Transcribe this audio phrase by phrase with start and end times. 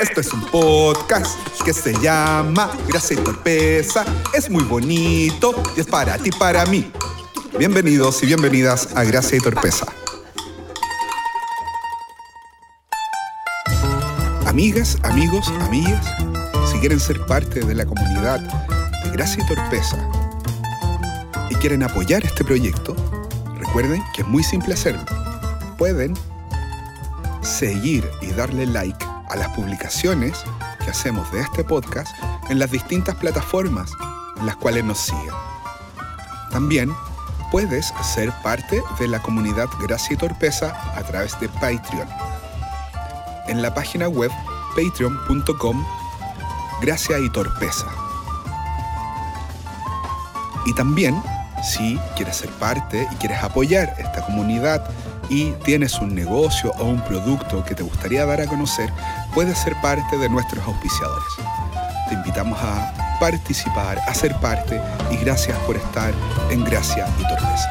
[0.00, 4.04] Esto es un podcast que se llama Gracia y Torpeza.
[4.32, 6.90] Es muy bonito y es para ti, para mí.
[7.58, 9.86] Bienvenidos y bienvenidas a Gracia y Torpeza.
[14.46, 16.04] Amigas, amigos, amigas,
[16.70, 18.40] si quieren ser parte de la comunidad
[19.04, 19.98] de Gracia y Torpeza
[21.50, 22.96] y quieren apoyar este proyecto,
[23.58, 25.04] recuerden que es muy simple hacerlo.
[25.78, 26.14] Pueden
[27.42, 28.91] seguir y darle like
[29.32, 30.44] a las publicaciones
[30.84, 32.14] que hacemos de este podcast
[32.50, 33.90] en las distintas plataformas
[34.38, 35.34] en las cuales nos siguen.
[36.50, 36.92] También
[37.50, 42.08] puedes ser parte de la comunidad Gracia y Torpeza a través de Patreon.
[43.48, 44.30] En la página web
[44.76, 45.82] patreon.com
[46.82, 47.86] Gracia y Torpeza.
[50.66, 51.22] Y también,
[51.62, 54.90] si quieres ser parte y quieres apoyar esta comunidad
[55.28, 58.92] y tienes un negocio o un producto que te gustaría dar a conocer,
[59.34, 61.32] puedes ser parte de nuestros auspiciadores.
[62.08, 64.80] Te invitamos a participar, a ser parte
[65.10, 66.12] y gracias por estar
[66.50, 67.70] en Gracia y Torpeza.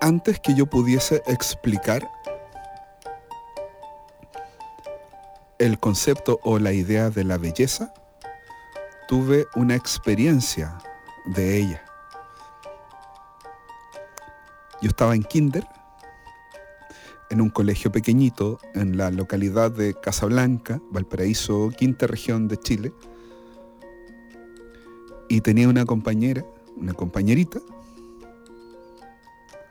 [0.00, 2.06] Antes que yo pudiese explicar
[5.58, 7.92] el concepto o la idea de la belleza,
[9.08, 10.78] tuve una experiencia
[11.26, 11.84] de ella.
[14.82, 15.66] Yo estaba en kinder,
[17.30, 22.92] en un colegio pequeñito en la localidad de Casablanca, Valparaíso, quinta región de Chile,
[25.28, 26.44] y tenía una compañera,
[26.76, 27.60] una compañerita,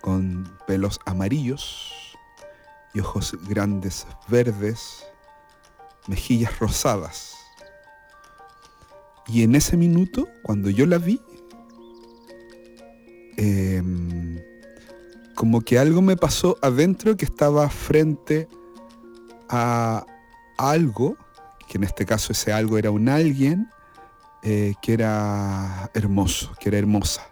[0.02, 2.18] con pelos amarillos
[2.94, 5.06] y ojos grandes verdes,
[6.08, 7.36] mejillas rosadas.
[9.28, 11.22] Y en ese minuto, cuando yo la vi,
[13.38, 14.40] em,
[15.36, 18.48] como que algo me pasó adentro que estaba frente
[19.50, 20.06] a
[20.58, 21.18] algo,
[21.68, 23.70] que en este caso ese algo era un alguien
[24.44, 27.26] eh, que era hermoso, que era hermosa.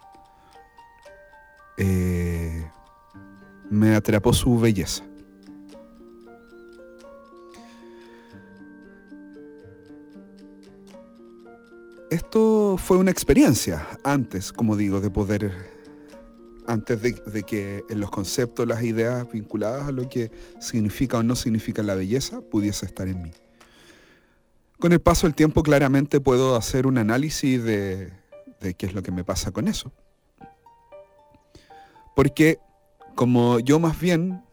[1.77, 2.65] Eh,
[3.69, 5.03] me atrapó su belleza.
[12.11, 15.53] Esto fue una experiencia antes, como digo, de poder,
[16.67, 20.29] antes de, de, que los conceptos, las ideas vinculadas a lo que
[20.59, 23.31] significa o no significa la belleza pudiese estar en mí.
[24.77, 28.11] Con el paso del tiempo claramente puedo hacer un análisis de,
[28.59, 29.93] de qué es lo que me pasa con eso.
[32.13, 32.59] Porque
[33.15, 34.43] como yo más bien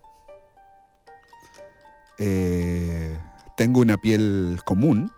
[2.19, 3.19] eh,
[3.57, 5.11] tengo una piel común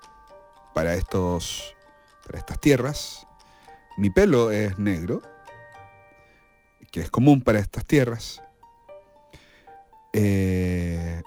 [0.75, 1.75] para, estos,
[2.31, 3.27] para estas tierras,
[3.97, 5.21] mi pelo es negro,
[6.93, 8.41] que es común para estas tierras,
[10.13, 11.23] eh,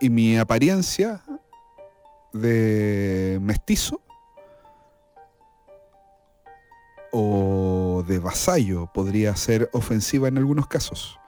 [0.00, 1.22] y mi apariencia
[2.32, 4.00] de mestizo
[7.12, 11.20] o de vasallo podría ser ofensiva en algunos casos.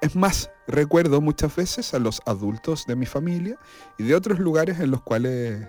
[0.00, 3.56] Es más, recuerdo muchas veces a los adultos de mi familia
[3.98, 5.64] y de otros lugares en los cuales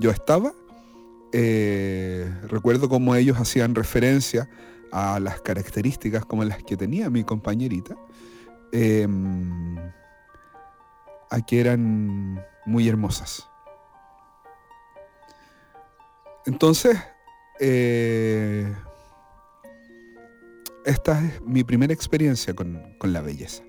[0.00, 0.52] yo estaba.
[1.32, 4.48] Eh, recuerdo cómo ellos hacían referencia
[4.92, 7.96] a las características como las que tenía mi compañerita,
[8.70, 9.08] eh,
[11.30, 13.48] a que eran muy hermosas.
[16.44, 16.98] Entonces,
[17.60, 18.70] eh,
[20.84, 23.62] esta es mi primera experiencia con, con, la belleza.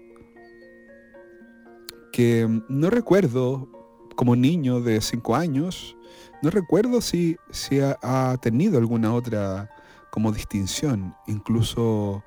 [2.12, 3.70] Que no recuerdo,
[4.16, 5.96] como niño de 5 años,
[6.42, 9.70] no recuerdo si, si ha, ha, tenido alguna otra
[10.12, 11.16] como distinción.
[11.28, 12.24] Incluso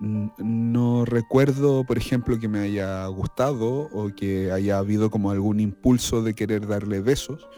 [0.00, 6.22] no recuerdo, por ejemplo, que me haya gustado o que haya habido como algún impulso
[6.22, 7.48] de querer darle besos,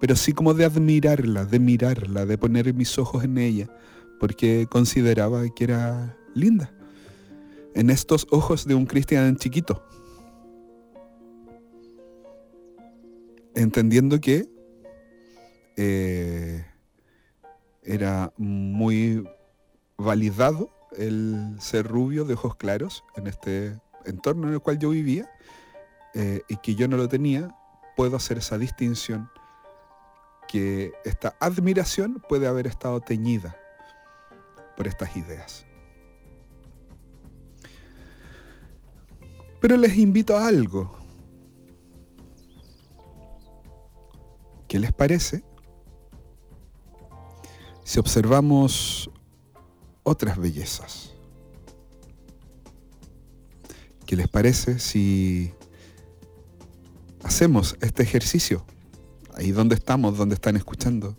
[0.00, 3.68] pero sí como de admirarla, de mirarla, de poner mis ojos en ella
[4.18, 6.72] porque consideraba que era linda
[7.74, 9.84] en estos ojos de un cristiano chiquito.
[13.54, 14.48] Entendiendo que
[15.80, 16.66] eh,
[17.84, 19.24] era muy
[19.96, 25.30] validado el ser rubio de ojos claros en este entorno en el cual yo vivía
[26.14, 27.56] eh, y que yo no lo tenía,
[27.96, 29.30] puedo hacer esa distinción
[30.48, 33.56] que esta admiración puede haber estado teñida
[34.76, 35.64] por estas ideas.
[39.60, 40.98] Pero les invito a algo.
[44.66, 45.47] ¿Qué les parece
[47.88, 49.10] si observamos
[50.02, 51.14] otras bellezas?
[54.04, 55.54] ¿Qué les parece si
[57.22, 58.62] hacemos este ejercicio?
[59.34, 61.16] Ahí donde estamos, donde están escuchando.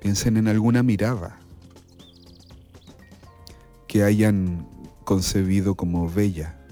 [0.00, 1.40] Piensen en alguna mirada
[3.88, 4.68] que hayan
[5.02, 6.63] concebido como bella.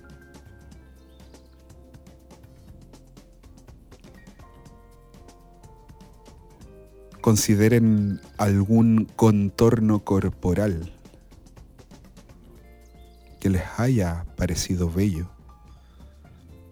[7.22, 10.92] Consideren algún contorno corporal
[13.38, 15.30] que les haya parecido bello.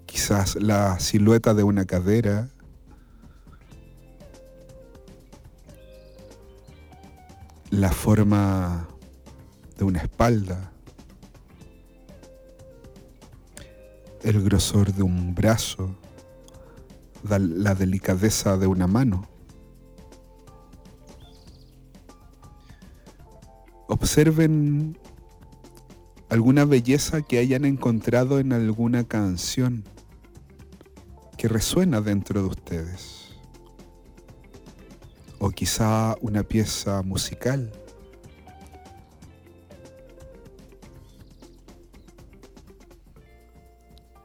[0.06, 2.48] Quizás la silueta de una cadera,
[7.70, 8.88] la forma
[9.78, 10.72] de una espalda,
[14.24, 15.94] el grosor de un brazo,
[17.22, 19.29] la delicadeza de una mano.
[23.90, 24.96] Observen
[26.28, 29.82] alguna belleza que hayan encontrado en alguna canción
[31.36, 33.30] que resuena dentro de ustedes.
[35.40, 37.72] O quizá una pieza musical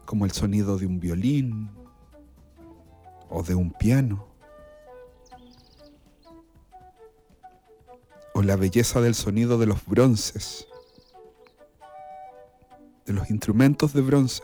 [0.05, 1.71] como el sonido de un violín
[3.31, 4.27] o de un piano,
[8.45, 10.67] la belleza del sonido de los bronces,
[13.05, 14.43] de los instrumentos de bronce,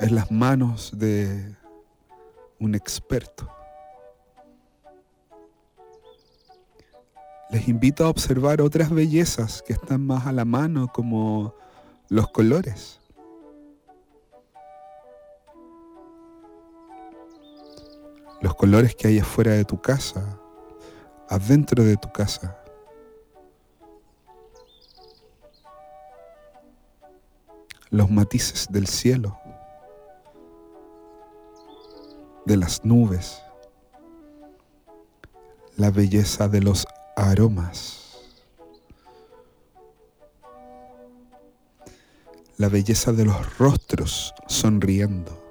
[0.00, 1.56] en las manos de
[2.58, 3.48] un experto.
[7.50, 11.54] Les invito a observar otras bellezas que están más a la mano como
[12.08, 13.02] los colores.
[18.42, 20.38] los colores que hay afuera de tu casa,
[21.28, 22.61] adentro de tu casa.
[27.92, 29.38] Los matices del cielo,
[32.44, 33.40] de las nubes,
[35.76, 36.84] la belleza de los
[37.14, 38.18] aromas,
[42.56, 45.42] la belleza de los rostros sonriendo.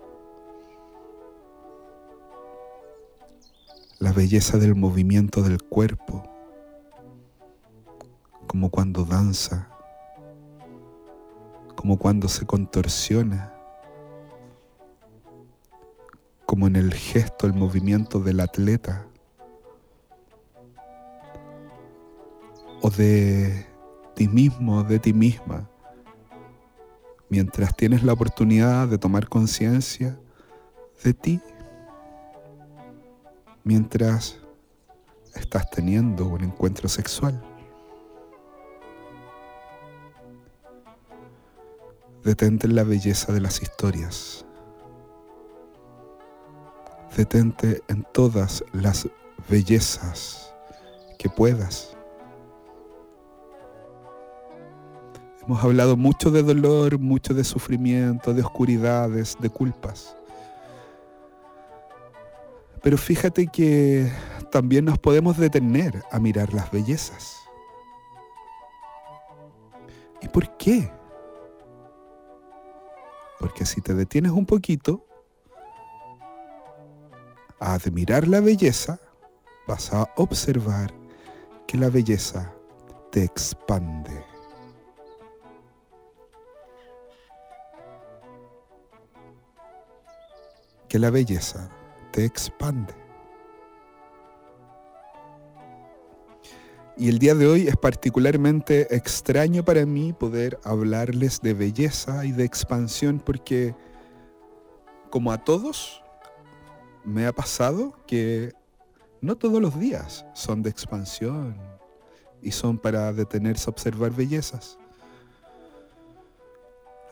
[4.02, 6.24] la belleza del movimiento del cuerpo,
[8.48, 9.71] como cuando danza,
[11.81, 13.51] como cuando se contorsiona,
[16.45, 19.07] como en el gesto, el movimiento del atleta,
[22.83, 23.66] o de
[24.13, 25.68] ti mismo, de ti misma,
[27.30, 30.19] mientras tienes la oportunidad de tomar conciencia
[31.04, 31.42] de ti
[33.63, 34.38] mientras
[35.34, 37.50] estás teniendo un encuentro sexual.
[42.24, 44.46] Detente en la belleza de las historias.
[47.18, 49.08] Detente en todas las
[49.50, 50.54] bellezas
[51.18, 51.98] que puedas.
[55.44, 60.16] Hemos hablado mucho de dolor, mucho de sufrimiento, de oscuridades, de culpas.
[62.84, 64.12] Pero fíjate que
[64.51, 67.36] también nos podemos detener a mirar las bellezas.
[70.22, 70.92] ¿Y por qué?
[73.41, 75.03] Porque si te detienes un poquito
[77.60, 79.00] a admirar la belleza,
[79.67, 80.93] vas a observar
[81.67, 82.53] que la belleza
[83.12, 84.24] te expande.
[90.88, 91.67] Que la belleza
[92.12, 93.00] te expande.
[96.98, 102.31] Y el día de hoy es particularmente extraño para mí poder hablarles de belleza y
[102.31, 103.75] de expansión porque
[105.10, 106.03] como a todos
[107.03, 108.53] me ha pasado que
[109.21, 111.55] no todos los días son de expansión
[112.41, 114.77] y son para detenerse a observar bellezas.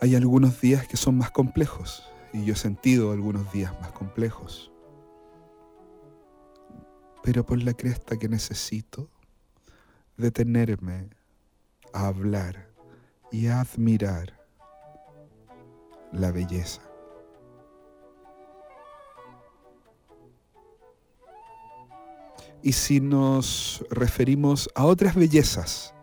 [0.00, 4.70] Hay algunos días que son más complejos y yo he sentido algunos días más complejos
[7.22, 9.08] pero por la cresta que necesito
[10.16, 11.10] detenerme
[11.92, 12.68] a hablar
[13.32, 14.40] y a admirar
[16.12, 16.82] la belleza.
[22.62, 25.94] Y si nos referimos a otras bellezas,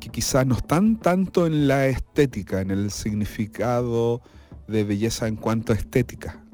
[0.00, 4.20] que quizás no están tanto en la estética, en el significado
[4.66, 6.44] de belleza en cuanto a estética,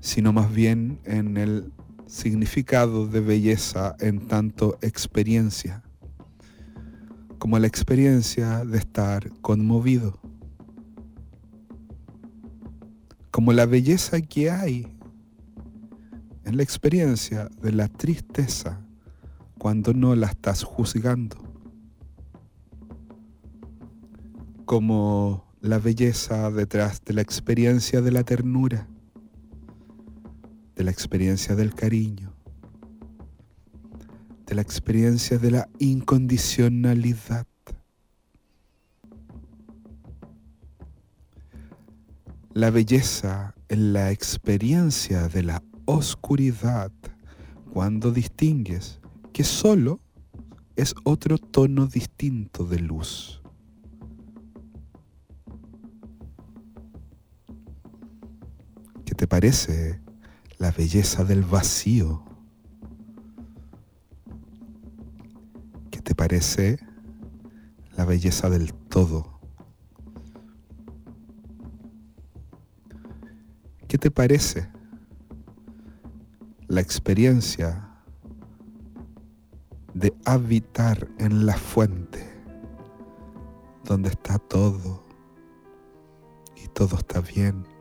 [0.00, 1.72] sino más bien en el
[2.08, 5.82] significado de belleza en tanto experiencia,
[7.38, 10.18] como la experiencia de estar conmovido,
[13.30, 14.98] como la belleza que hay
[16.44, 18.80] en la experiencia de la tristeza
[19.58, 21.36] cuando no la estás juzgando,
[24.64, 28.88] como la belleza detrás de la experiencia de la ternura,
[30.78, 32.32] de la experiencia del cariño,
[34.46, 37.48] de la experiencia de la incondicionalidad.
[42.54, 46.92] La belleza en la experiencia de la oscuridad
[47.72, 49.00] cuando distingues
[49.32, 49.98] que solo
[50.76, 53.42] es otro tono distinto de luz.
[59.04, 60.07] ¿Qué te parece
[60.58, 62.24] la belleza del vacío.
[65.90, 66.78] ¿Qué te parece
[67.96, 69.38] la belleza del todo?
[73.86, 74.68] ¿Qué te parece
[76.66, 77.88] la experiencia
[79.94, 82.28] de habitar en la fuente
[83.84, 85.06] donde está todo
[86.56, 87.77] y todo está bien?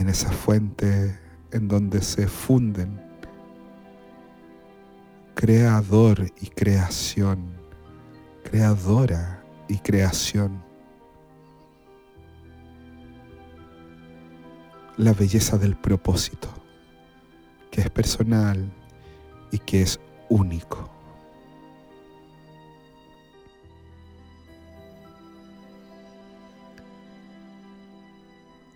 [0.00, 1.18] En esa fuente
[1.52, 2.98] en donde se funden
[5.34, 7.52] creador y creación,
[8.42, 10.62] creadora y creación.
[14.96, 16.48] La belleza del propósito,
[17.70, 18.72] que es personal
[19.50, 20.99] y que es único.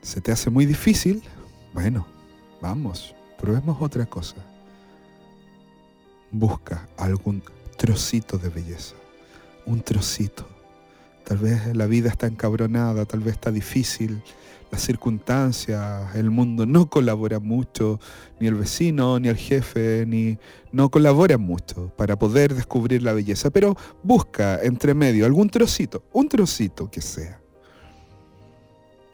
[0.05, 1.23] ¿Se te hace muy difícil?
[1.73, 2.07] Bueno,
[2.61, 4.37] vamos, probemos otra cosa.
[6.31, 7.43] Busca algún
[7.79, 8.97] trocito de belleza,
[9.65, 10.47] un trocito.
[11.25, 14.23] Tal vez la vida está encabronada, tal vez está difícil,
[14.71, 17.99] las circunstancias, el mundo no colabora mucho,
[18.39, 20.37] ni el vecino, ni el jefe, ni
[20.71, 26.29] no colaboran mucho para poder descubrir la belleza, pero busca entre medio algún trocito, un
[26.29, 27.44] trocito que sea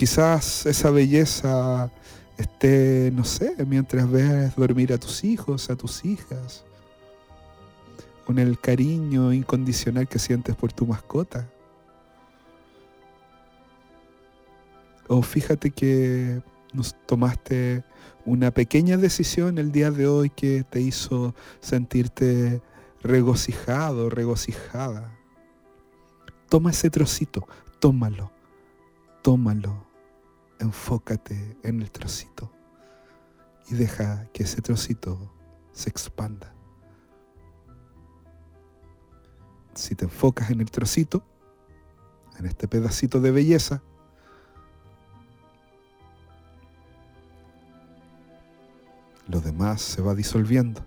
[0.00, 1.90] Quizás esa belleza
[2.38, 6.64] esté, no sé, mientras ves dormir a tus hijos, a tus hijas,
[8.25, 11.47] con el cariño incondicional que sientes por tu mascota.
[15.07, 16.40] O fíjate que
[16.73, 17.85] nos tomaste
[18.25, 22.62] una pequeña decisión el día de hoy que te hizo sentirte
[23.02, 25.14] regocijado, regocijada.
[26.49, 27.47] Toma ese trocito,
[27.80, 28.33] tómalo,
[29.21, 29.89] tómalo
[30.61, 32.52] enfócate en el trocito
[33.69, 35.33] y deja que ese trocito
[35.73, 36.55] se expanda.
[39.75, 41.25] Si te enfocas en el trocito,
[42.38, 43.83] en este pedacito de belleza,
[49.29, 50.85] lo demás se va disolviendo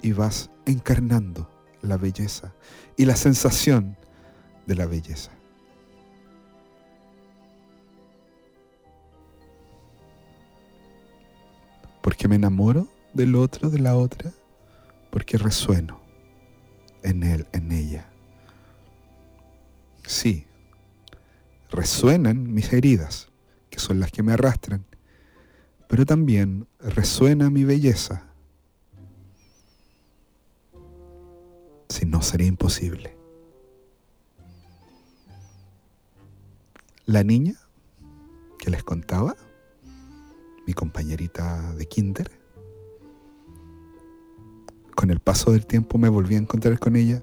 [0.00, 1.50] y vas encarnando
[1.82, 2.54] la belleza
[2.96, 3.96] y la sensación
[4.66, 5.32] de la belleza.
[12.04, 14.30] Porque me enamoro del otro, de la otra,
[15.10, 16.02] porque resueno
[17.02, 18.10] en él, en ella.
[20.04, 20.44] Sí,
[21.70, 23.30] resuenan mis heridas,
[23.70, 24.84] que son las que me arrastran,
[25.88, 28.26] pero también resuena mi belleza.
[31.88, 33.16] Si no, sería imposible.
[37.06, 37.54] La niña
[38.58, 39.36] que les contaba
[40.66, 42.30] mi compañerita de kinder.
[44.94, 47.22] Con el paso del tiempo me volví a encontrar con ella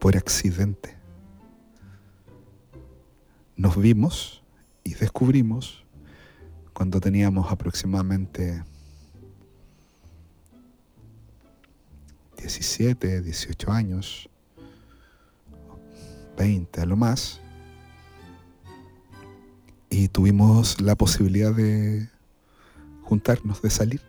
[0.00, 0.96] por accidente.
[3.56, 4.42] Nos vimos
[4.84, 5.84] y descubrimos
[6.72, 8.62] cuando teníamos aproximadamente
[12.36, 14.28] 17, 18 años,
[16.36, 17.40] 20 a lo más,
[19.90, 22.08] y tuvimos la posibilidad de
[23.08, 24.02] juntarnos, de salir.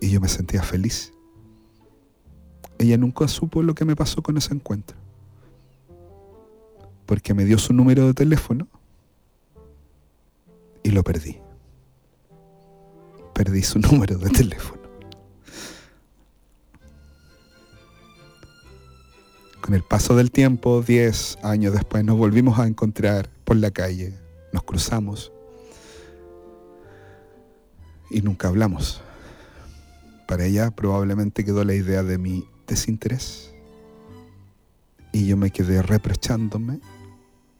[0.00, 1.12] Y yo me sentía feliz.
[2.78, 4.96] Ella nunca supo lo que me pasó con ese encuentro.
[7.06, 8.66] Porque me dio su número de teléfono
[10.82, 11.38] y lo perdí.
[13.32, 14.80] Perdí su número de teléfono.
[19.60, 24.18] Con el paso del tiempo, 10 años después, nos volvimos a encontrar por la calle,
[24.52, 25.32] nos cruzamos
[28.10, 29.02] y nunca hablamos.
[30.26, 33.52] Para ella probablemente quedó la idea de mi desinterés
[35.12, 36.80] y yo me quedé reprochándome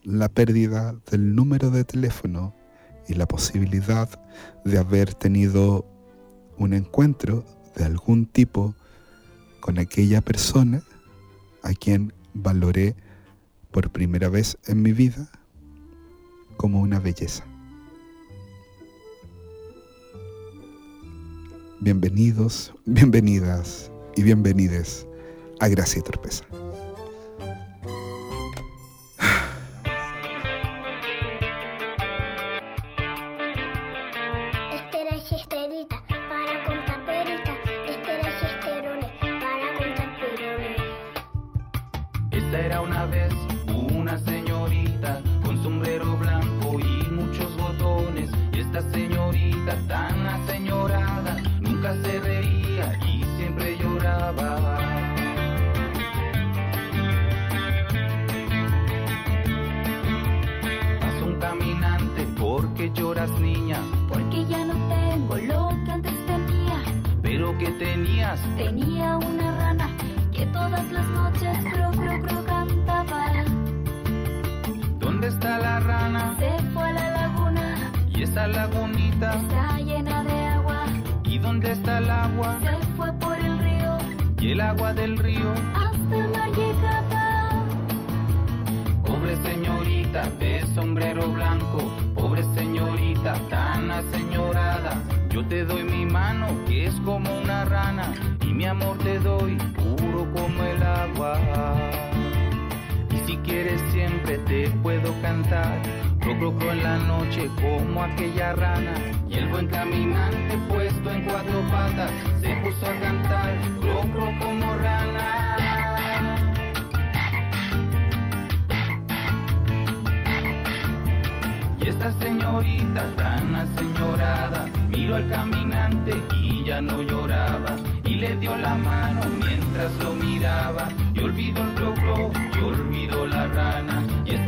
[0.04, 2.54] la pérdida del número de teléfono
[3.09, 4.09] y la posibilidad
[4.64, 5.85] de haber tenido
[6.59, 7.44] un encuentro
[7.76, 8.75] de algún tipo
[9.61, 10.82] con aquella persona
[11.62, 12.94] a quien valoré
[13.70, 15.30] por primera vez en mi vida
[16.61, 17.43] como una belleza.
[21.81, 25.07] Bienvenidos, bienvenidas y bienvenides
[25.59, 26.45] a Gracia y Torpeza.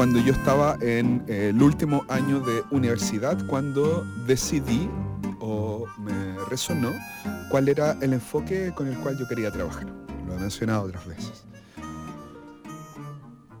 [0.00, 4.88] cuando yo estaba en eh, el último año de universidad cuando decidí
[5.40, 6.90] o me resonó
[7.50, 9.84] cuál era el enfoque con el cual yo quería trabajar.
[10.26, 11.44] Lo he mencionado otras veces.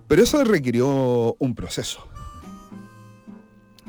[0.08, 2.08] Pero eso requirió un proceso.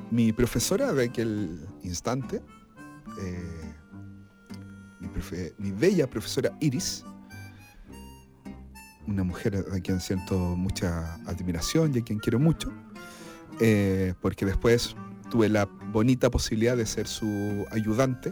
[0.10, 2.42] Mi profesora de aquel instante,
[3.22, 3.76] eh,
[5.58, 7.06] mi, bella profesora Iris,
[9.08, 12.72] una mujer a quien siento mucha admiración y a quien quiero mucho,
[13.60, 14.96] eh, porque después
[15.30, 18.32] tuve la bonita posibilidad de ser su ayudante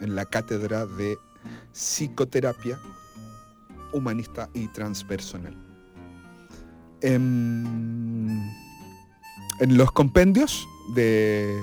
[0.00, 1.16] en la cátedra de
[1.72, 2.78] psicoterapia
[3.92, 5.56] humanista y transpersonal.
[7.00, 8.50] En,
[9.60, 11.62] en los compendios de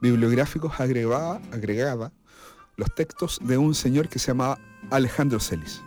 [0.00, 2.12] bibliográficos agregaba
[2.76, 4.58] los textos de un señor que se llamaba
[4.90, 5.82] Alejandro Celis.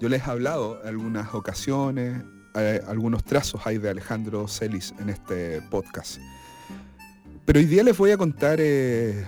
[0.00, 5.10] Yo les he hablado en algunas ocasiones, eh, algunos trazos hay de Alejandro Celis en
[5.10, 6.18] este podcast.
[7.44, 9.26] Pero hoy día les voy a contar eh,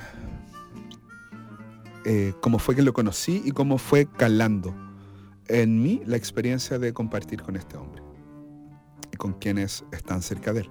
[2.07, 4.75] eh, cómo fue que lo conocí y cómo fue calando
[5.49, 8.03] en mí la experiencia de compartir con este hombre
[9.13, 10.71] y con quienes están cerca de él.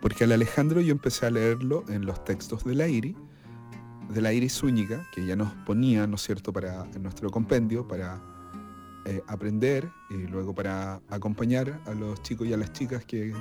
[0.00, 3.14] Porque al Alejandro yo empecé a leerlo en los textos de la IRI,
[4.08, 7.86] de la IRI Zúñiga, que ya nos ponía, ¿no es cierto?, para, en nuestro compendio,
[7.86, 8.37] para
[9.08, 13.32] eh, aprender y luego para acompañar a los chicos y a las chicas que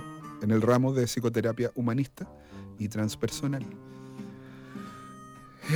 [0.41, 2.25] en el ramo de psicoterapia humanista
[2.79, 3.65] y transpersonal.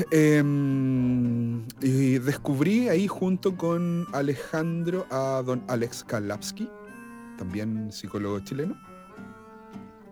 [0.10, 6.70] Em, y descubrí ahí junto con Alejandro a don Alex Kalapsky,
[7.38, 8.78] también psicólogo chileno,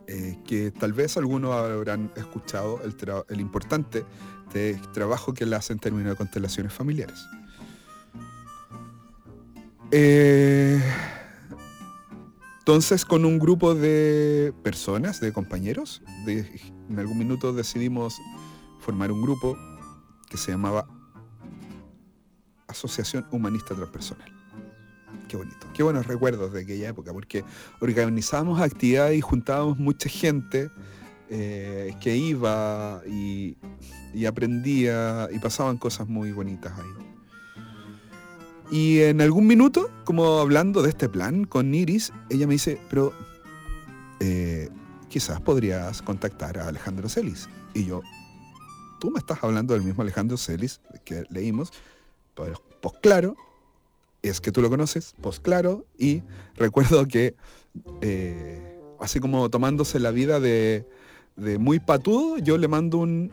[0.07, 2.93] eh, que tal vez algunos habrán escuchado el,
[3.29, 4.03] el importante
[4.93, 7.25] trabajo que él hace en términos de constelaciones familiares.
[9.91, 10.79] Eh,
[12.59, 18.15] entonces, con un grupo de personas, de compañeros, en algún minuto decidimos
[18.79, 19.57] formar un grupo
[20.29, 20.87] que se llamaba
[22.67, 24.31] Asociación Humanista Transpersonal.
[25.27, 27.43] Qué bonito, qué buenos recuerdos de aquella época, porque
[27.81, 30.69] organizábamos actividades y juntábamos mucha gente
[31.29, 33.57] eh, que iba y,
[34.13, 37.08] y aprendía y pasaban cosas muy bonitas ahí.
[38.71, 43.13] Y en algún minuto, como hablando de este plan con Iris, ella me dice, pero
[44.19, 44.69] eh,
[45.07, 47.49] quizás podrías contactar a Alejandro Celis.
[47.73, 48.01] Y yo,
[48.99, 51.71] tú me estás hablando del mismo Alejandro Celis que leímos,
[52.35, 53.35] pues, pues claro,
[54.21, 56.21] es que tú lo conoces, pues claro, y
[56.55, 57.35] recuerdo que
[58.01, 60.85] eh, así como tomándose la vida de,
[61.37, 63.31] de muy patudo, yo le mando un,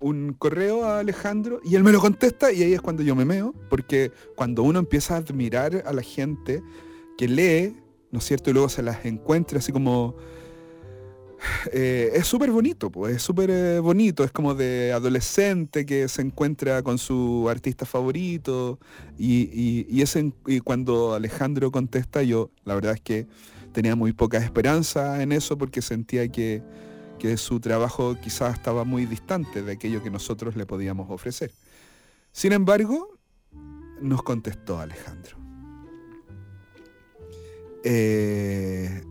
[0.00, 3.24] un correo a Alejandro y él me lo contesta y ahí es cuando yo me
[3.24, 6.62] meo, porque cuando uno empieza a admirar a la gente
[7.16, 7.76] que lee,
[8.10, 8.50] ¿no es cierto?
[8.50, 10.16] Y luego se las encuentra así como...
[11.72, 16.22] Eh, es súper bonito, pues es súper eh, bonito, es como de adolescente que se
[16.22, 18.80] encuentra con su artista favorito
[19.16, 23.28] y, y, ese, y cuando Alejandro contesta yo, la verdad es que
[23.72, 26.60] tenía muy poca esperanza en eso porque sentía que
[27.18, 31.52] que su trabajo quizás estaba muy distante de aquello que nosotros le podíamos ofrecer.
[32.32, 33.18] Sin embargo,
[34.00, 35.36] nos contestó Alejandro.
[37.84, 39.02] Eh,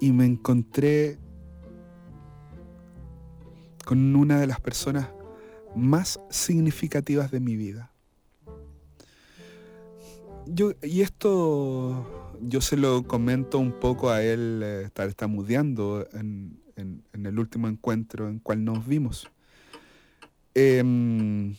[0.00, 1.18] y me encontré
[3.84, 5.08] con una de las personas
[5.74, 7.90] más significativas de mi vida.
[10.46, 16.06] Yo, y esto yo se lo comento un poco a él, eh, estar estamudeando
[16.76, 19.28] en, el último encuentro en cual nos vimos.
[20.54, 21.54] Em,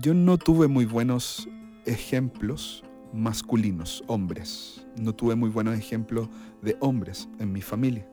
[0.00, 1.48] yo no tuve muy buenos
[1.84, 4.86] ejemplos masculinos, hombres.
[5.00, 6.28] No tuve muy buenos ejemplos
[6.62, 8.06] de hombres en mi familia.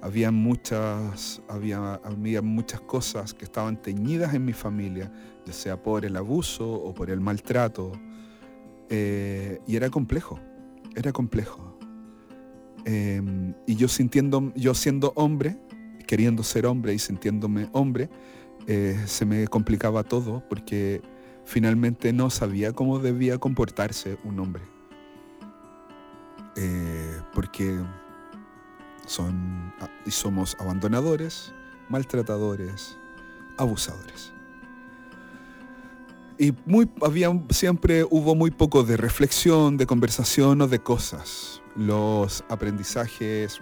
[0.00, 5.12] Había muchas, había, había muchas cosas que estaban teñidas en mi familia,
[5.44, 7.92] ya sea por el abuso o por el maltrato.
[8.90, 10.38] Eh, y era complejo,
[10.94, 11.67] era complejo.
[12.84, 15.58] Em, y yo sintiendo, yo siendo hombre,
[16.06, 18.08] queriendo ser hombre y sintiéndome hombre,
[18.66, 21.02] eh, se me complicaba todo porque
[21.44, 24.62] finalmente no sabía cómo debía comportarse un hombre.
[26.56, 27.78] Eh, porque
[29.06, 29.72] son,
[30.04, 31.52] y somos abandonadores,
[31.88, 32.96] maltratadores,
[33.56, 34.32] abusadores.
[36.38, 42.44] Y muy, había, siempre hubo muy poco de reflexión, de conversación o de cosas los
[42.48, 43.60] aprendizajes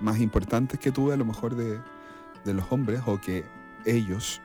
[0.00, 1.78] más importantes que tuve a lo mejor de,
[2.44, 3.44] los hombres o que
[3.84, 4.40] ellos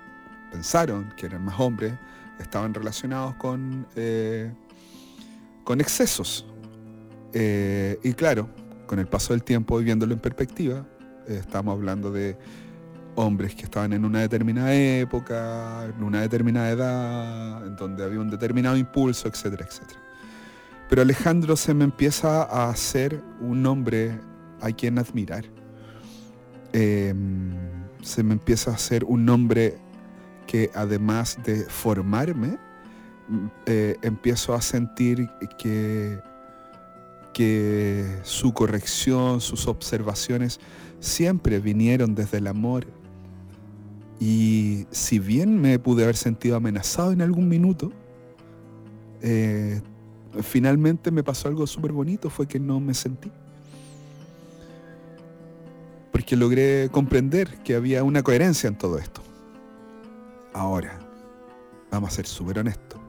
[0.51, 1.93] pensaron que eran más hombres
[2.39, 4.51] estaban relacionados con, eh,
[5.63, 6.45] con excesos.
[7.33, 8.49] Eh, y claro,
[8.87, 10.85] con el paso del tiempo y viéndolo en perspectiva,
[11.27, 12.37] estamos hablando de
[13.15, 18.29] hombres que estaban en una determinada época, en una determinada edad, en donde había un
[18.29, 20.01] determinado impulso, etcétera, etcétera.
[20.91, 24.19] Pero Alejandro se me empieza a hacer un hombre
[24.59, 25.45] a quien admirar.
[26.73, 27.53] Em,
[28.01, 29.77] se me empieza a hacer un hombre
[30.45, 32.57] que además de formarme,
[33.29, 36.19] mm, eh, empiezo a sentir que,
[37.33, 40.59] que su corrección, sus observaciones
[40.99, 42.85] siempre vinieron desde el amor.
[44.19, 47.93] Y si bien me pude haber sentido amenazado en algún minuto,
[49.21, 49.81] eh,
[50.41, 53.31] finalmente me pasó algo súper bonito, fue que no me sentí.
[56.11, 59.21] Porque logré comprender que había una coherencia en todo esto.
[60.53, 60.99] Ahora,
[61.89, 62.99] vamos a ser súper honestos.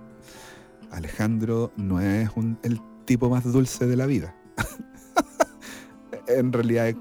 [0.91, 2.31] Alejandro no es
[2.63, 4.35] el tipo más dulce de la vida.
[6.27, 6.95] en realidad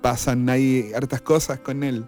[0.00, 2.06] pasan ahí hartas cosas con él.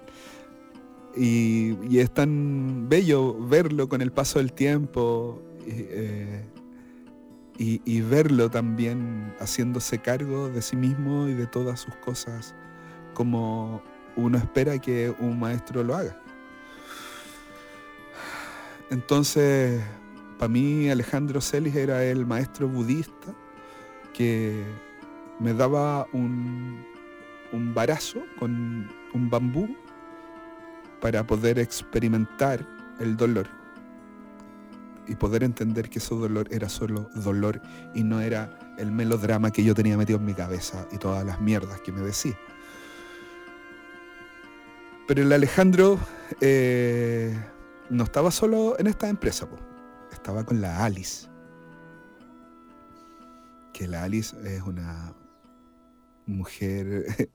[1.17, 6.45] Y, y, es tan bello verlo con el paso del tiempo eh,
[7.59, 12.55] y, verlo también haciéndose cargo de sí mismo y de todas sus cosas
[13.15, 13.83] como
[14.15, 16.21] uno espera que un maestro lo haga.
[18.91, 19.83] Entonces,
[20.39, 23.35] para mí Alejandro Celis era el maestro budista
[24.13, 24.63] que
[25.41, 26.85] me daba un,
[27.53, 29.75] un barazo con un bambú
[31.01, 32.67] para poder experimentar
[33.01, 33.66] el dolor
[35.07, 37.61] y poder entender que ese dolor era solo dolor
[37.95, 41.41] y no era el melodrama que yo tenía metido en mi cabeza y todas las
[41.41, 42.37] mierdas que me decía.
[45.07, 45.99] Pero el Alejandro
[46.41, 47.33] eh,
[47.91, 49.47] no estaba solo en esta empresa,
[50.13, 51.29] estaba con la Alice.
[53.73, 55.15] Que la Alice es una
[56.27, 57.07] mujer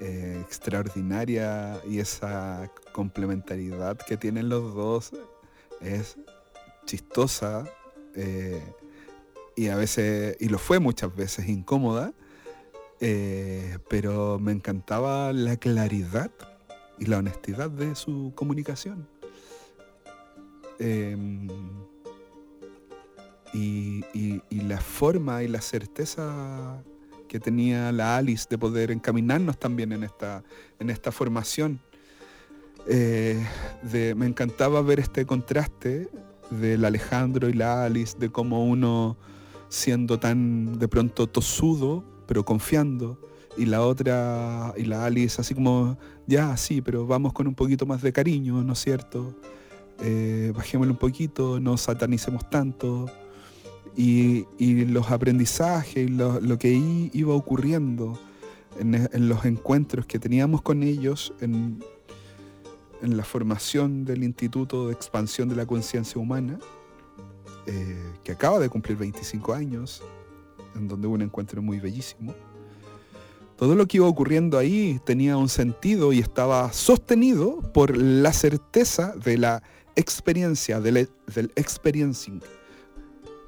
[0.00, 5.12] eh, extraordinaria y esa complementariedad que tienen los dos
[5.80, 6.16] es
[6.84, 7.64] chistosa
[8.14, 8.62] eh,
[9.56, 12.12] y a veces, y lo fue muchas veces, incómoda,
[13.00, 16.30] eh, pero me encantaba la claridad
[16.98, 19.08] y la honestidad de su comunicación.
[20.78, 21.48] Em,
[23.52, 24.02] y,
[24.50, 26.82] la forma y la certeza
[27.28, 30.42] que tenía la Alice de poder encaminarnos también en esta,
[30.80, 31.80] en esta formación.
[32.86, 33.44] Eh,
[34.16, 36.08] me encantaba ver este contraste
[36.50, 39.16] del Alejandro y la Alice, de cómo uno
[39.68, 43.18] siendo tan de pronto tosudo, pero confiando,
[43.56, 47.86] y la otra, y la Alice así como, ya, sí, pero vamos con un poquito
[47.86, 49.34] más de cariño, ¿no es cierto?
[50.00, 53.06] Eh, bajémosle un poquito, no satanicemos tanto.
[53.96, 54.44] Y,
[54.86, 56.70] los aprendizajes, lo, lo, que
[57.12, 58.18] iba ocurriendo
[58.80, 61.78] en, en, los encuentros que teníamos con ellos, en,
[63.04, 66.58] en la formación del Instituto de Expansión de la Conciencia Humana,
[67.66, 70.02] eh, que acaba de cumplir 25 años,
[70.74, 72.34] en donde hubo un encuentro muy bellísimo.
[73.56, 79.14] Todo lo que iba ocurriendo ahí tenía un sentido y estaba sostenido por la certeza
[79.14, 79.62] de la
[79.96, 82.40] experiencia, del, del experiencing.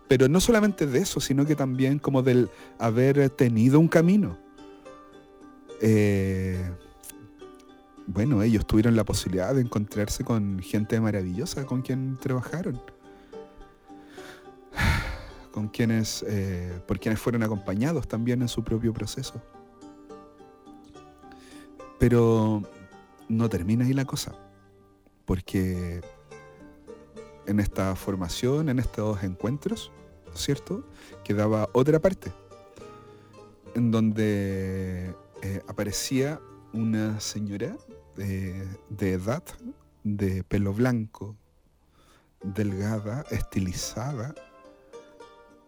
[0.07, 4.39] Pero no solamente de eso, sino que también como del haber tenido un camino.
[5.81, 6.63] Eh,
[8.07, 12.81] bueno, ellos tuvieron la posibilidad de encontrarse con gente maravillosa con quien trabajaron,
[15.53, 19.43] con quienes, eh, por quienes fueron acompañados también en su propio proceso.
[21.99, 22.63] Pero
[23.29, 24.35] no termina ahí la cosa,
[25.25, 26.01] porque
[27.47, 29.91] en esta formación, en estos encuentros,
[30.35, 30.85] ¿cierto?
[31.25, 32.33] Quedaba otra parte,
[33.75, 36.41] en donde eh, aparecía
[36.73, 37.77] una señora
[38.17, 39.43] de, edad,
[40.05, 41.37] de pelo blanco,
[42.43, 44.35] delgada, estilizada,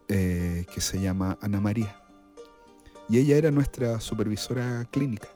[0.07, 2.01] eh, que se llama Ana María.
[3.07, 5.29] Y ella era nuestra supervisora clínica.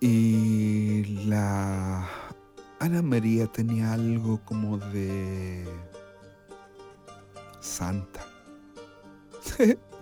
[0.00, 2.08] Y la
[2.78, 5.64] Ana María tenía algo como de
[7.60, 8.26] santa.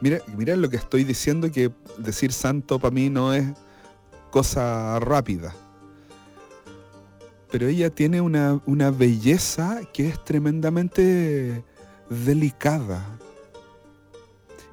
[0.00, 3.46] Mira, mira lo que estoy diciendo, que decir santo para mí no es
[4.30, 5.54] cosa rápida.
[7.50, 11.64] Pero ella tiene una, una belleza que es tremendamente
[12.08, 13.04] delicada.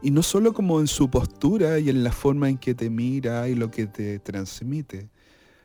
[0.01, 3.49] Y no solo como en su postura y en la forma en que te mira
[3.49, 5.09] y lo que te transmite,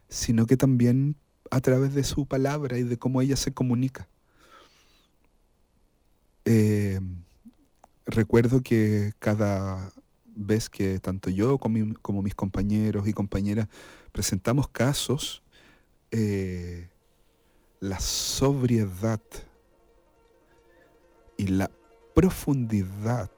[0.09, 1.17] sino que también
[1.51, 4.09] a través de su palabra y de cómo ella se comunica.
[6.47, 6.99] Eh,
[8.07, 9.93] recuerdo que cada
[10.35, 13.69] vez que tanto yo como, mis compañeros y compañeras
[14.13, 15.43] presentamos casos,
[16.11, 16.89] eh,
[17.81, 19.21] la sobriedad
[21.37, 21.71] y la
[22.15, 23.31] profundidad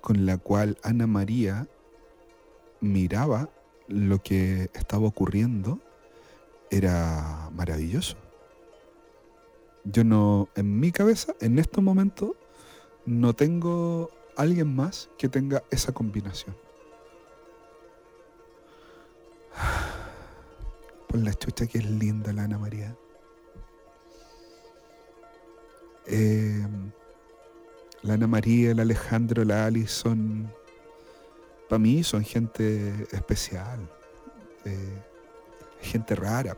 [0.00, 1.68] con la cual Ana María
[2.80, 3.48] miraba
[3.88, 5.80] lo que estaba ocurriendo
[6.70, 8.16] era maravilloso.
[9.84, 12.32] Yo no, en mi cabeza, en estos momentos,
[13.06, 16.56] no tengo alguien más que tenga esa combinación.
[21.08, 22.96] Por la chucha que es linda la Ana María.
[26.06, 26.90] Em,
[28.02, 30.52] la Ana María, el Alejandro, la Alice son,
[31.68, 33.78] para mí, son gente especial,
[34.64, 35.02] eh,
[35.80, 36.56] gente rara.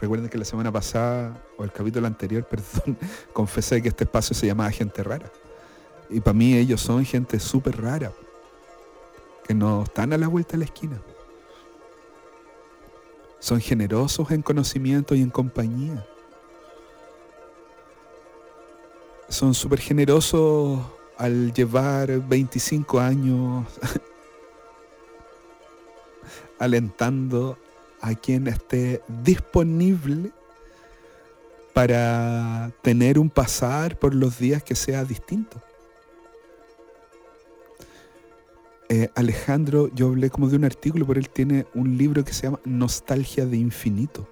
[0.00, 2.96] Recuerden que la semana pasada, o el capítulo anterior, perdón,
[3.32, 5.30] confesé que este espacio se llamaba Gente Rara.
[6.10, 8.12] Y para mí ellos son gente súper rara,
[9.46, 11.00] que no están a la vuelta de la esquina.
[13.38, 16.04] Son generosos en conocimiento y en compañía.
[19.28, 20.80] Son súper generosos
[21.16, 23.66] al llevar 25 años
[26.58, 27.56] alentando
[28.00, 30.32] a quien esté disponible
[31.72, 35.60] para tener un pasar por los días que sea distinto.
[38.90, 42.42] eh, Alejandro, yo hablé como de un artículo, pero él tiene un libro que se
[42.42, 44.28] llama Nostalgia de Infinito.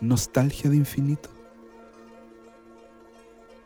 [0.00, 1.28] Nostalgia de Infinito.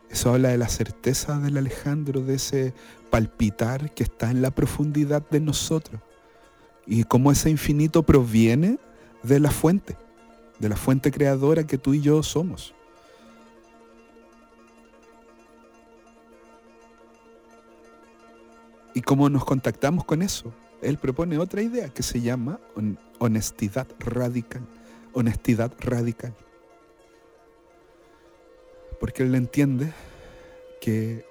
[0.09, 2.73] Eso habla de la certeza del Alejandro, de ese
[3.09, 6.01] palpitar que está en la profundidad de nosotros.
[6.85, 8.77] Y cómo ese infinito proviene
[9.23, 9.97] de la fuente,
[10.59, 12.73] de la fuente creadora que tú y yo somos.
[18.93, 20.53] ¿Y cómo nos contactamos con eso?
[20.81, 22.59] Él propone otra idea que se llama
[23.19, 24.61] honestidad radical.
[25.13, 26.33] Honestidad radical.
[28.99, 29.93] Porque él entiende
[30.81, 31.25] que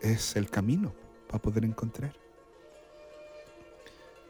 [0.00, 0.92] es el camino
[1.26, 2.12] para poder encontrar.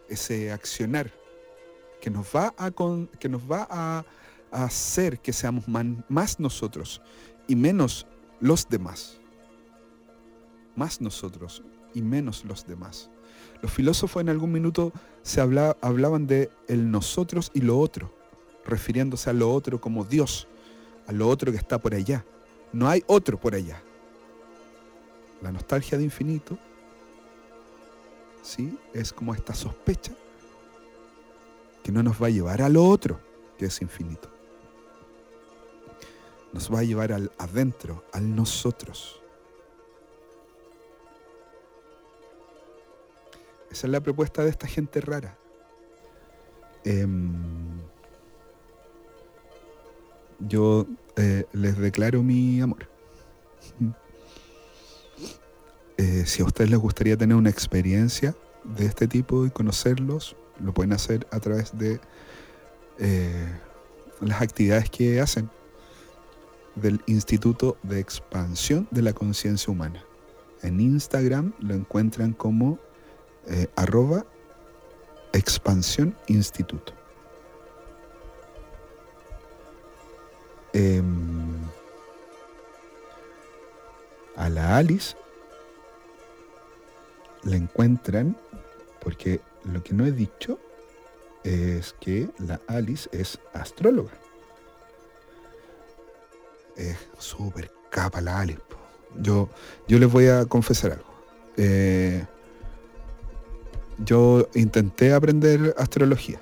[0.09, 1.11] Ese accionar
[2.07, 2.71] que nos va a,
[3.19, 4.05] que nos va a,
[4.53, 7.03] hacer que seamos más nosotros
[7.49, 8.07] y menos
[8.39, 9.19] los demás.
[10.77, 11.65] Más nosotros
[11.95, 13.11] y menos los demás.
[13.61, 14.93] Los filósofos en algún minuto
[15.25, 18.15] se hablaban de el nosotros y lo otro,
[18.65, 20.47] refiriéndose a lo otro como Dios,
[21.09, 22.25] a lo otro que está por allá.
[22.73, 23.83] No hay otro por allá.
[25.43, 26.57] La nostalgia de infinito,
[28.43, 28.79] ¿sí?
[28.95, 30.13] Es como esta sospecha
[31.87, 33.21] que no nos va a llevar a lo otro,
[33.57, 34.29] que es infinito.
[36.53, 39.23] Nos va a llevar al adentro, al nosotros.
[43.71, 45.39] Esa es la propuesta de esta gente rara.
[46.83, 47.79] Em,
[50.41, 52.89] yo eh, les declaro mi amor.
[55.99, 60.73] Eh, si a ustedes les gustaría tener una experiencia de este tipo y conocerlos, lo
[60.73, 62.01] pueden hacer a través de
[62.99, 63.53] eh,
[64.21, 65.51] las actividades que hacen
[66.75, 70.03] del Instituto de Expansión de la Conciencia Humana.
[70.63, 72.79] En Instagram lo encuentran como
[73.47, 74.25] eh, arroba
[75.33, 76.93] expansión instituto.
[80.73, 81.57] Em,
[84.37, 85.17] a la Alice
[87.45, 88.37] la encuentran
[89.01, 89.41] porque
[89.73, 90.59] lo que no he dicho
[91.45, 94.13] es que la Alice es astróloga.
[96.77, 98.61] Es súper capa la Alice.
[99.21, 99.49] Yo,
[99.89, 101.15] yo les voy a confesar algo.
[101.57, 102.25] Eh,
[104.05, 106.41] yo intenté aprender astrología,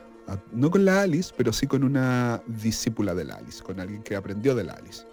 [0.51, 4.17] no con la Alice, pero sí con una discípula de la Alice, con alguien que
[4.17, 5.05] aprendió de la Alice.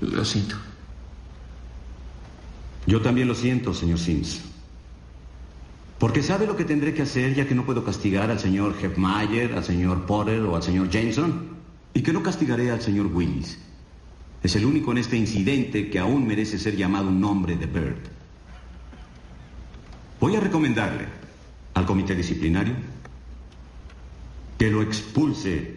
[0.00, 0.56] Lo siento.
[2.86, 4.49] Yo también lo siento, señor Sims.
[6.00, 9.52] Porque sabe lo que tendré que hacer ya que no puedo castigar al señor Heffmeyer,
[9.52, 11.50] al señor Potter o al señor Jameson.
[11.92, 13.58] Y que no castigaré al señor Willis.
[14.42, 17.98] Es el único en este incidente que aún merece ser llamado un nombre de Bird.
[20.18, 21.20] Voy a recomendarle
[21.74, 22.74] al comité disciplinario?
[24.58, 25.76] Que lo expulse,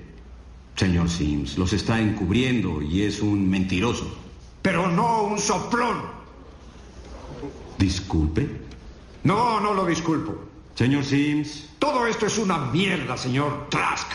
[0.76, 1.58] señor Sims.
[1.58, 4.18] Los está encubriendo y es un mentiroso.
[4.62, 5.98] Pero no un soplón.
[7.78, 8.63] ¿Disculpe?
[9.24, 10.44] No, no lo disculpo.
[10.76, 11.70] Señor Sims.
[11.80, 14.08] Todo esto es una mierda, señor Trask.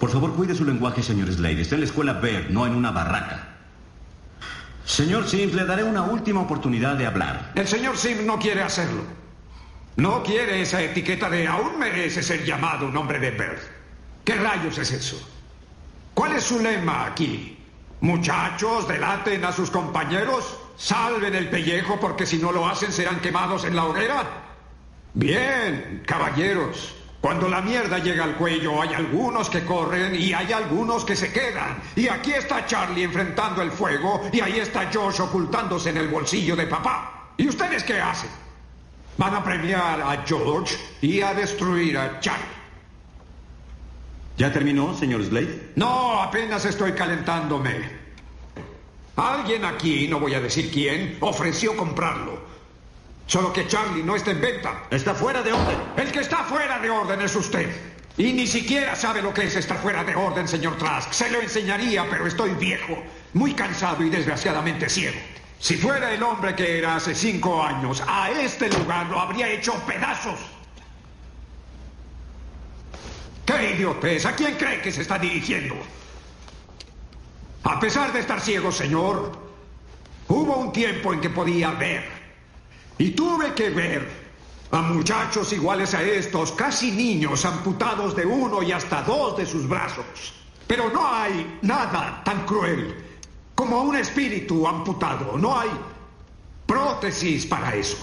[0.00, 1.60] Por favor, cuide su lenguaje, señor Slade.
[1.60, 3.56] Está en la escuela Baird, no en una barraca.
[4.84, 7.52] Señor Sims, le daré una última oportunidad de hablar.
[7.54, 9.02] El señor Sims no quiere hacerlo.
[9.96, 13.60] No quiere esa etiqueta de aún merece ser llamado un hombre de Bert.
[14.24, 15.20] ¿Qué rayos es eso?
[16.14, 17.57] ¿Cuál es su lema aquí?
[18.00, 23.64] Muchachos, delaten a sus compañeros, salven el pellejo porque si no lo hacen serán quemados
[23.64, 24.24] en la hoguera.
[25.14, 26.94] Bien, caballeros.
[27.20, 31.32] Cuando la mierda llega al cuello hay algunos que corren y hay algunos que se
[31.32, 31.82] quedan.
[31.96, 36.54] Y aquí está Charlie enfrentando el fuego y ahí está Josh ocultándose en el bolsillo
[36.54, 37.32] de papá.
[37.36, 38.30] ¿Y ustedes qué hacen?
[39.16, 42.57] Van a premiar a George y a destruir a Charlie.
[44.38, 45.72] ¿Ya terminó, señor Slade?
[45.74, 47.90] No, apenas estoy calentándome.
[49.16, 52.38] Alguien aquí, no voy a decir quién, ofreció comprarlo.
[53.26, 54.84] Solo que Charlie no está en venta.
[54.90, 55.78] Está fuera de orden.
[55.96, 57.68] El que está fuera de orden es usted.
[58.16, 61.12] Y ni siquiera sabe lo que es estar fuera de orden, señor Trask.
[61.12, 62.96] Se lo enseñaría, pero estoy viejo,
[63.34, 65.18] muy cansado y desgraciadamente ciego.
[65.58, 69.74] Si fuera el hombre que era hace cinco años, a este lugar lo habría hecho
[69.84, 70.38] pedazos.
[73.48, 74.26] ¡Qué idiotez!
[74.26, 75.74] ¿A quién cree que se está dirigiendo?
[77.64, 79.32] A pesar de estar ciego, señor,
[80.28, 82.04] hubo un tiempo en que podía ver.
[82.98, 84.06] Y tuve que ver
[84.70, 89.66] a muchachos iguales a estos, casi niños, amputados de uno y hasta dos de sus
[89.66, 90.04] brazos.
[90.66, 93.02] Pero no hay nada tan cruel
[93.54, 95.38] como un espíritu amputado.
[95.38, 95.70] No hay
[96.66, 97.96] prótesis para eso.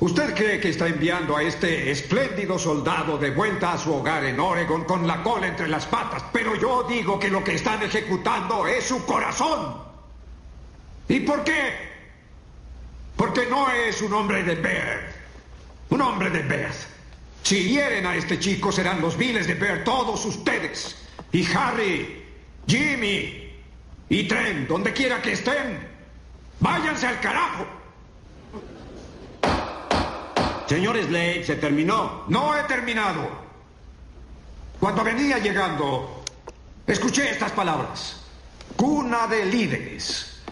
[0.00, 4.38] ¿Usted cree que está enviando a este espléndido soldado de vuelta a su hogar en
[4.38, 6.22] Oregon con la cola entre las patas?
[6.32, 9.82] Pero yo digo que lo que están ejecutando es su corazón.
[11.08, 11.72] ¿Y por qué?
[13.16, 15.12] Porque no es un hombre de Bear.
[15.90, 16.70] Un hombre de Bear.
[17.42, 20.96] Si hieren a este chico serán los viles de Bear todos ustedes.
[21.32, 22.24] Y Harry,
[22.68, 23.52] Jimmy
[24.08, 25.88] y Trent, donde quiera que estén,
[26.60, 27.77] váyanse al carajo.
[30.68, 32.24] Señor Slade, se terminó.
[32.28, 33.26] No he terminado.
[34.78, 36.22] Cuando venía llegando,
[36.86, 38.20] escuché estas palabras.
[38.76, 40.42] Cuna de líderes.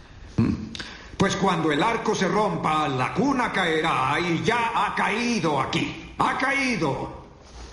[1.19, 6.15] Pues cuando el arco se rompa, la cuna caerá y ya ha caído aquí.
[6.19, 7.25] Ha caído.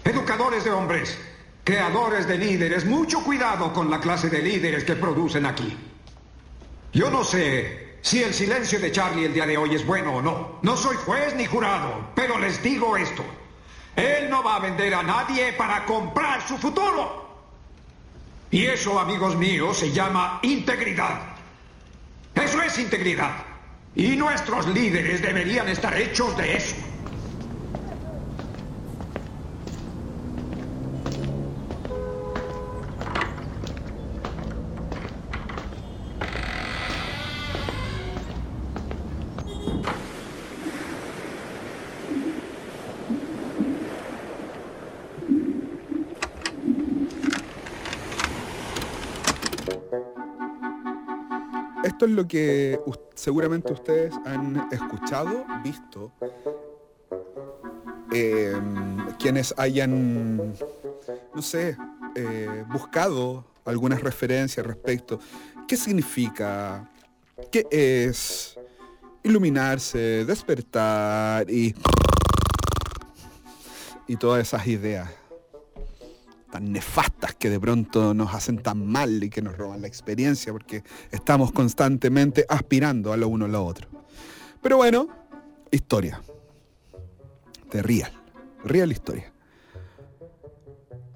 [0.03, 1.17] Educadores de hombres,
[1.63, 5.77] creadores de líderes, mucho cuidado con la clase de líderes que producen aquí.
[6.91, 10.21] Yo no sé si el silencio de Charlie el día de hoy es bueno o
[10.21, 10.59] no.
[10.61, 13.23] No soy juez ni jurado, pero les digo esto.
[13.95, 17.23] Él no va a vender a nadie para comprar su futuro.
[18.51, 21.21] Y eso, amigos míos, se llama integridad.
[22.35, 23.37] Eso es integridad.
[23.95, 26.75] Y nuestros líderes deberían estar hechos de eso.
[52.15, 52.79] Lo que
[53.15, 56.11] seguramente ustedes han escuchado, visto,
[58.11, 58.55] eh,
[59.19, 60.53] quienes hayan,
[61.33, 61.77] no sé,
[62.15, 65.19] eh, buscado algunas referencias respecto.
[65.67, 66.89] ¿Qué significa?
[67.51, 68.57] ¿Qué es?
[69.23, 71.73] Iluminarse, despertar y...
[74.05, 75.09] Y todas esas ideas
[76.53, 80.53] tan nefastas que de pronto nos hacen tan mal y que nos roban la experiencia
[80.53, 83.87] porque estamos constantemente aspirando a lo uno a lo otro.
[84.61, 85.07] Pero bueno,
[85.71, 86.21] historia.
[87.71, 88.11] De Real.
[88.63, 89.33] Real historia.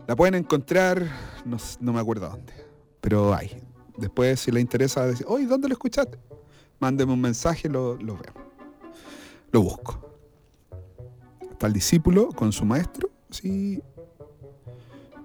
[0.07, 1.07] La pueden encontrar,
[1.45, 2.53] no, me acuerdo dónde,
[2.99, 3.61] pero hay.
[3.95, 6.17] Después, si le interesa decir, oye, ¿dónde lo escuchaste?
[6.79, 8.33] Mándeme un mensaje, lo, lo veo.
[9.51, 10.17] Lo busco.
[11.51, 13.83] Está el discípulo con su maestro, sí,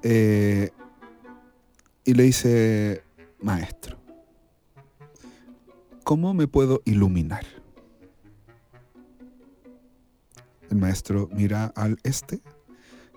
[0.03, 0.71] eh,
[2.05, 3.05] y le dice,
[3.41, 3.99] maestro,
[6.05, 7.45] ¿cómo me puedo iluminar?
[10.71, 12.41] El maestro mira al este,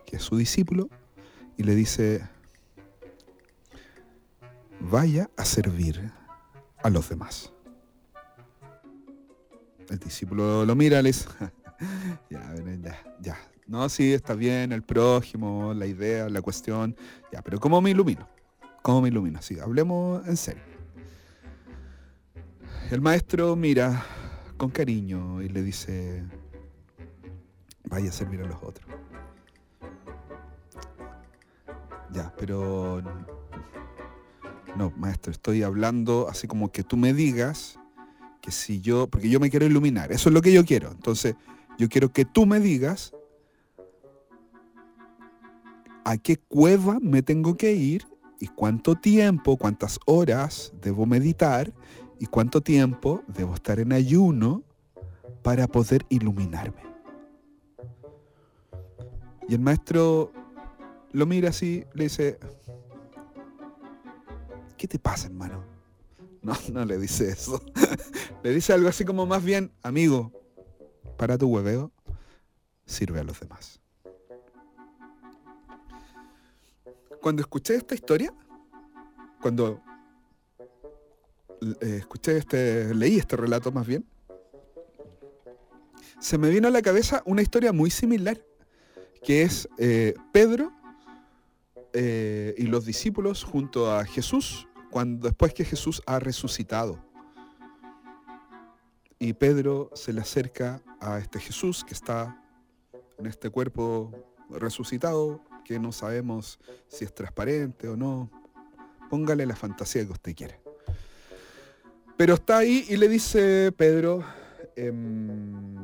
[0.06, 0.90] que es su discípulo,
[1.58, 2.22] y le dice,
[4.80, 6.12] vaya a servir
[6.84, 7.52] a los demás.
[9.90, 11.28] El discípulo lo mira, le dice,
[12.30, 13.55] ya, ya, ya.
[13.68, 16.96] No, sí, está bien, el prójimo, la idea, la cuestión.
[17.32, 18.28] Ya, pero ¿cómo me ilumino?
[18.84, 19.42] ¿Cómo me ilumino?
[19.42, 20.62] Sí, hablemos en serio.
[22.92, 24.06] El maestro mira
[24.58, 26.24] con cariño y le dice,
[27.90, 28.88] vaya a servir a los otros.
[32.12, 33.02] Ya, pero...
[34.78, 37.80] No, maestro, estoy hablando así como que tú me digas
[38.42, 40.92] que si yo, porque yo me quiero iluminar, eso es lo que yo quiero.
[40.92, 41.36] Entonces,
[41.78, 43.14] Yo quiero que tú me digas
[46.06, 48.08] a qué cueva me tengo que ir
[48.40, 51.74] y cuánto tiempo, cuántas horas debo meditar
[52.20, 54.64] y cuánto tiempo debo estar en ayuno
[55.42, 56.84] para poder iluminarme.
[59.50, 60.32] Y el maestro
[61.12, 62.40] lo mira así, le dice,
[64.78, 65.64] ¿qué te pasa, hermano?
[66.44, 67.60] No, no le dice eso.
[68.44, 70.32] le dice algo así como más bien, amigo,
[71.18, 71.92] para tu hueveo,
[72.86, 73.82] sirve a los demás.
[77.26, 78.32] Cuando escuché esta historia,
[79.42, 79.82] cuando
[81.82, 84.06] eh, escuché este, leí este relato más bien,
[86.20, 88.40] se me vino a la cabeza una historia muy similar,
[89.24, 90.72] que es eh, Pedro
[91.94, 97.04] eh, y los discípulos junto a Jesús, cuando, después que Jesús ha resucitado.
[99.18, 102.40] Y Pedro se le acerca a este Jesús que está
[103.18, 104.12] en este cuerpo
[104.52, 108.30] resucitado, que no sabemos si es transparente o no.
[109.10, 110.60] Póngale la fantasía que usted quiere.
[112.16, 114.24] Pero está ahí y le dice Pedro,
[114.76, 115.76] em,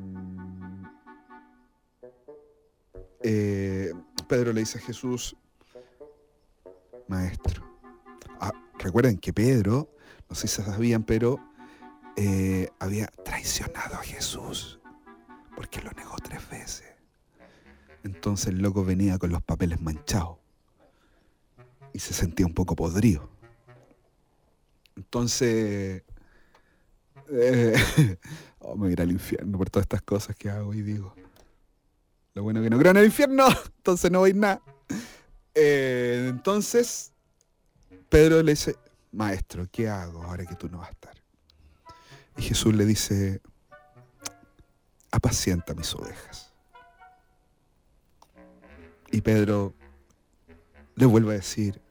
[3.22, 3.92] eh,
[4.28, 5.36] Pedro le dice a Jesús,
[7.08, 7.70] maestro.
[8.40, 9.90] Ah, recuerden que Pedro,
[10.30, 11.38] no sé si se sabían, pero
[12.16, 14.80] eh, había traicionado a Jesús
[15.56, 16.91] porque lo negó tres veces.
[18.04, 20.38] Entonces el loco venía con los papeles manchados
[21.93, 23.30] y se sentía un poco podrido.
[24.95, 26.04] Entonces,
[27.32, 27.76] eh,
[28.60, 31.16] oh, me voy a ir al infierno por todas estas cosas que hago y digo.
[32.34, 33.47] Lo bueno que no creo en el infierno,
[33.78, 34.62] entonces no voy nada.
[35.54, 37.12] Eh, entonces,
[38.10, 38.76] Pedro le dice,
[39.12, 41.16] maestro, ¿qué hago ahora que tú no vas a estar?
[42.38, 43.41] Y Jesús le dice,
[45.12, 46.51] apacienta mis ovejas.
[49.12, 49.74] Y Pedro
[50.95, 51.82] le vuelve a decir,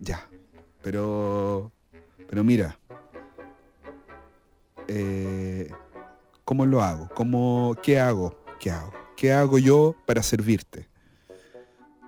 [0.00, 0.28] ya,
[0.82, 1.72] pero,
[2.28, 2.78] pero mira,
[4.88, 5.70] eh,
[6.44, 7.08] ¿cómo lo hago?
[7.14, 8.36] ¿Cómo, ¿Qué hago?
[8.58, 8.92] ¿Qué hago?
[9.16, 10.88] ¿Qué hago yo para servirte?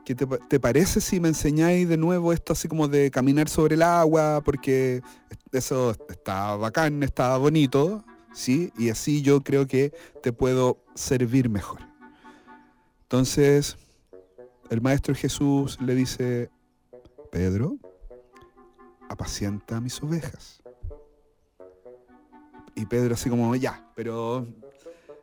[0.05, 3.83] ¿Qué te, parece si me enseñáis de nuevo esto así como de caminar sobre el
[3.83, 4.41] agua?
[4.45, 5.03] Porque
[5.51, 8.73] eso está bacán, está bonito, ¿sí?
[8.79, 11.81] Y así yo creo que te puedo servir mejor.
[13.07, 13.77] Entonces,
[14.69, 16.51] el Maestro Jesús le dice,
[17.31, 17.79] Pedro,
[19.09, 20.61] apacienta mis ovejas.
[22.75, 24.45] Y Pedro así como, ya, pero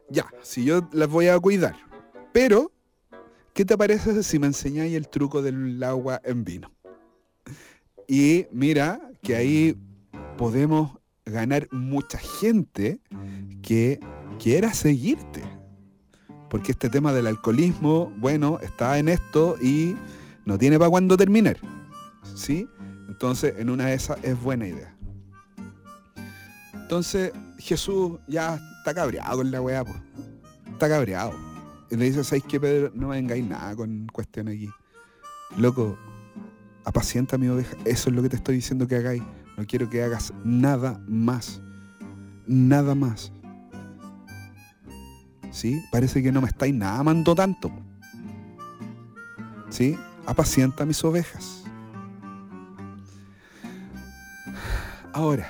[0.09, 1.75] ya, si yo las voy a cuidar.
[2.31, 2.71] Pero
[3.53, 6.71] ¿qué te parece si me enseñáis el truco del agua en vino?
[8.07, 9.77] Y mira que ahí
[10.37, 13.01] podemos ganar mucha gente
[13.61, 13.99] que
[14.39, 15.43] quiera seguirte.
[16.53, 19.95] Porque este tema del alcoholismo, bueno, está en esto y
[20.45, 21.57] no tiene para cuándo terminar.
[22.35, 22.69] ¿Sí?
[23.07, 24.95] Entonces, en una de esas es buena idea.
[26.75, 29.97] Entonces, Jesús ya está cabreado con la weá, pues.
[30.71, 31.33] Está cabreado.
[31.89, 32.91] Y le dice, ¿sabes qué, Pedro?
[32.93, 34.69] No me vengáis nada con cuestiones aquí.
[35.57, 35.97] Loco,
[36.85, 37.75] apacienta mi oveja.
[37.83, 39.23] Eso es lo que te estoy diciendo que hagáis.
[39.57, 41.63] No quiero que hagas nada más.
[42.45, 43.31] Nada más.
[45.53, 45.85] ¿Sí?
[45.91, 47.71] Parece que no me estáis nada amando tanto.
[49.69, 49.97] ¿Sí?
[50.25, 51.63] Apacienta mis ovejas.
[55.13, 55.49] Ahora,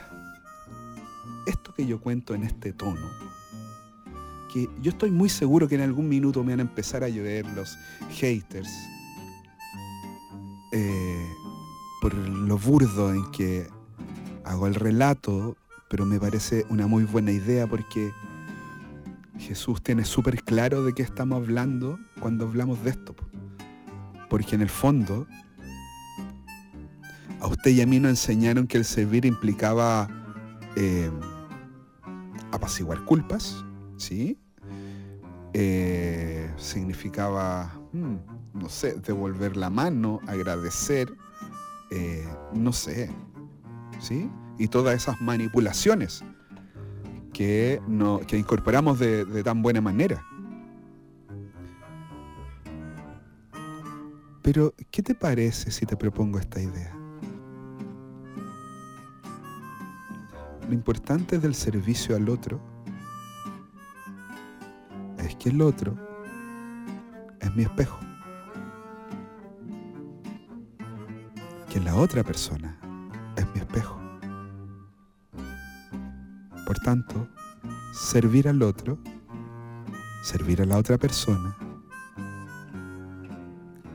[1.48, 3.10] esto que yo cuento en este tono,
[4.82, 7.76] yo estoy muy seguro que en algún minuto me van a empezar a llover los
[8.12, 8.70] haters
[10.72, 11.36] eh,
[12.02, 13.68] por lo burdo en que
[14.44, 15.56] hago el relato,
[15.90, 18.12] pero me parece una muy buena idea porque
[19.44, 23.14] Jesús tiene súper claro de qué estamos hablando cuando hablamos de esto.
[24.30, 25.28] Porque en el fondo,
[27.42, 30.08] a usted y a mí nos enseñaron que el servir implicaba
[30.78, 31.12] eh,
[32.52, 33.64] apaciguar culpas,
[33.98, 34.40] ¿sí?
[35.54, 38.16] Eh, significaba, hmm,
[38.54, 41.14] no sé, devolver la mano, agradecer,
[41.92, 43.12] eh, no sé,
[44.00, 44.32] ¿sí?
[44.58, 46.24] Y todas esas manipulaciones
[47.34, 50.24] que, no, que incorporamos de, de tan buena manera.
[54.44, 56.94] Pero, ¿qué te parece si te propongo esta idea?
[60.68, 62.60] Lo importante del servicio al otro
[65.18, 65.96] es que el otro
[67.40, 68.00] es mi espejo.
[71.70, 72.78] Que la otra persona
[73.38, 74.03] es mi espejo.
[76.66, 77.28] Por tanto,
[77.94, 78.98] servir al otro
[80.24, 81.54] servir a la otra persona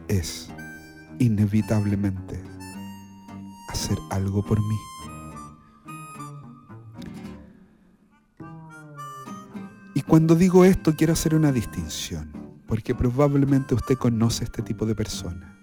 [0.08, 0.50] es
[1.18, 2.44] inevitablemente
[3.70, 4.76] hacer algo por mí.
[9.94, 12.30] Y cuando digo esto quiero hacer una distinción,
[12.66, 15.58] porque probablemente usted conoce este tipo de persona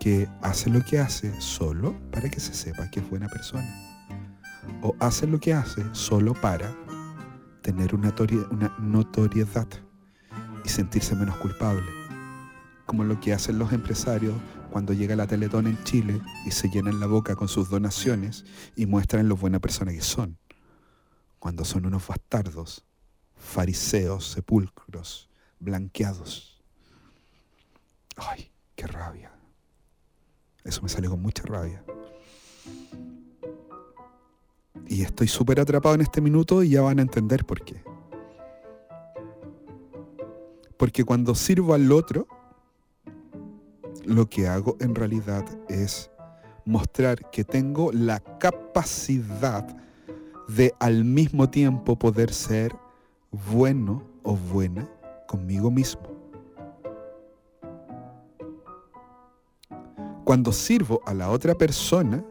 [0.00, 3.85] que hace lo que hace solo para que se sepa que es buena persona.
[4.82, 6.74] O hace lo que hace solo para
[7.62, 8.14] tener una,
[8.78, 9.66] notoriedad
[10.64, 11.90] y sentirse menos culpable.
[12.86, 14.34] Como lo que hacen los empresarios
[14.70, 18.44] cuando llega la Teletón en Chile y se llenan la boca con sus donaciones
[18.76, 20.38] y muestran lo buena persona que son.
[21.38, 22.84] Cuando son unos bastardos,
[23.34, 26.62] fariseos, sepulcros, blanqueados.
[28.16, 29.32] Ay, qué rabia.
[30.62, 31.82] Eso me salió con mucha rabia.
[34.88, 37.82] Y estoy súper atrapado en este minuto y ya van a entender por qué.
[40.76, 42.26] Porque cuando sirvo al otro,
[44.04, 46.10] lo que hago en realidad es
[46.64, 49.66] mostrar que tengo la capacidad
[50.48, 52.76] de al mismo tiempo poder ser
[53.50, 54.88] bueno o buena
[55.26, 56.02] conmigo mismo.
[60.24, 62.24] Cuando sirvo a la otra persona,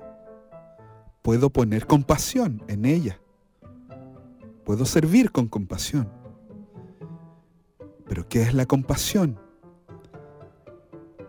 [1.26, 3.20] puedo poner compasión en ella.
[4.64, 6.08] Puedo servir con compasión.
[8.08, 9.40] Pero ¿qué es la compasión?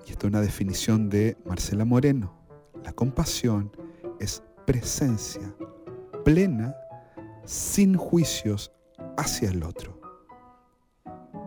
[0.07, 2.30] Y esto es una definición de Marcela Moreno.
[2.84, 3.72] La compasión
[4.20, 5.57] es presencia
[6.26, 6.76] plena,
[7.47, 8.72] sin juicios
[9.16, 9.99] hacia el otro.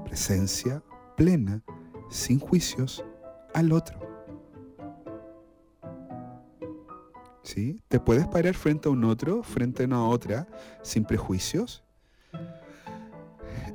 [0.06, 0.82] Presencia
[1.16, 1.62] plena,
[2.10, 3.06] sin juicios
[3.54, 4.09] al otro.
[7.50, 7.82] ¿Sí?
[7.88, 10.48] ¿Te puedes parar frente a un otro, frente a una otra,
[10.84, 11.84] sin prejuicios?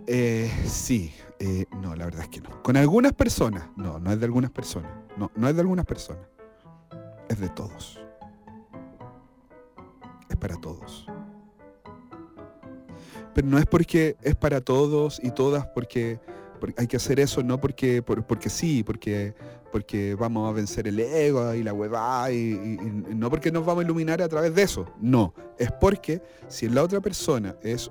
[0.07, 2.63] Eh, sí, eh, no, la verdad es que no.
[2.63, 4.93] Con algunas personas, no, no es de algunas personas.
[5.17, 6.23] No, no es de algunas personas.
[7.29, 8.01] Es de todos.
[10.29, 11.07] Es para todos.
[13.35, 16.21] Pero no es porque es para todos y todas, porque,
[16.77, 19.35] hay que hacer eso, no porque, porque sí, porque
[19.75, 22.55] porque vamos a vencer el ego y la huevada y,
[23.13, 24.87] no porque nos vamos a iluminar a través de eso.
[25.01, 27.91] No, es porque si la otra persona es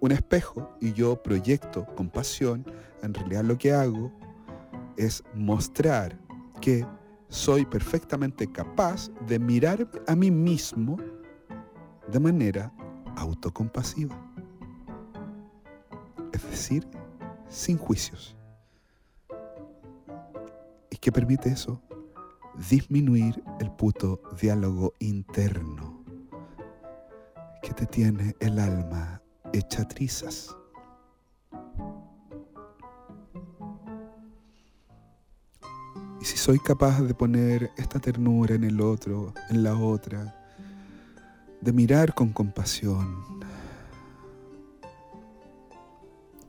[0.00, 2.66] un espejo y yo proyecto compasión,
[3.02, 4.12] en realidad lo que hago
[4.98, 6.18] es mostrar
[6.60, 6.86] que
[7.30, 10.98] soy perfectamente capaz de mirar a mí mismo
[12.08, 12.70] de manera
[13.16, 14.14] autocompasiva.
[16.34, 16.86] Es decir,
[17.52, 18.34] sin juicios.
[20.90, 21.80] ¿Y qué permite eso?
[22.70, 26.02] Disminuir el puto diálogo interno
[27.62, 29.22] que te tiene el alma
[29.52, 30.56] hecha trizas.
[36.20, 40.38] Y si soy capaz de poner esta ternura en el otro, en la otra,
[41.60, 43.41] de mirar con compasión,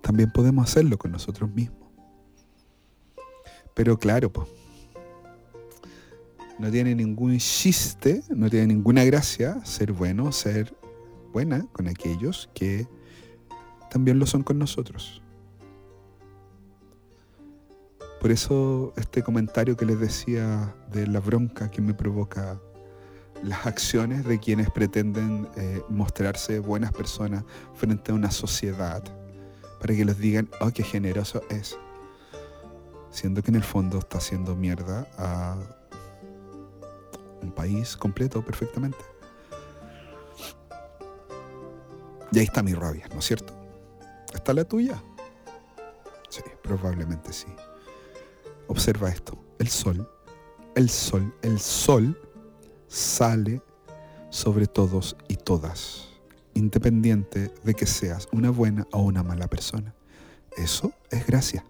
[0.04, 1.90] también podemos hacerlo con nosotros mismos.
[3.74, 4.50] Pero claro, pues,
[6.60, 10.76] no tiene ningún chiste, no tiene ninguna gracia ser bueno, ser
[11.32, 12.88] buena con aquellos que
[13.90, 15.22] también lo son con nosotros.
[18.20, 22.60] Por eso este comentario que les decía de la bronca que me provoca
[23.42, 27.44] las acciones de quienes pretenden eh, mostrarse buenas personas
[27.74, 29.04] frente a una sociedad,
[29.84, 31.78] para que les digan, oh, qué generoso es
[33.12, 35.58] siendo que en el fondo está haciendo mierda a
[37.42, 38.98] un país completo perfectamente.
[42.32, 43.54] Y ahí está mi rabia, ¿no es cierto?
[44.34, 45.04] ¿Está la tuya?
[46.30, 47.54] Sí, probablemente sí.
[48.68, 50.10] Observa esto, el sol,
[50.76, 52.18] el sol, el sol
[52.88, 53.62] sale
[54.30, 56.08] sobre todos y todas,
[56.54, 59.94] independiente de que seas una buena o una mala persona.
[60.56, 61.64] Eso es gracia.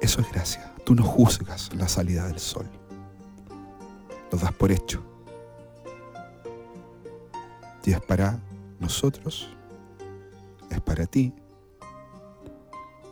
[0.00, 0.72] Eso es gracia.
[0.84, 2.66] Tú no juzgas la salida del sol.
[4.30, 5.02] Lo das por hecho.
[7.84, 8.38] Y es para
[8.78, 9.48] nosotros,
[10.70, 11.32] es para ti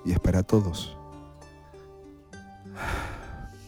[0.05, 0.97] y es para todos.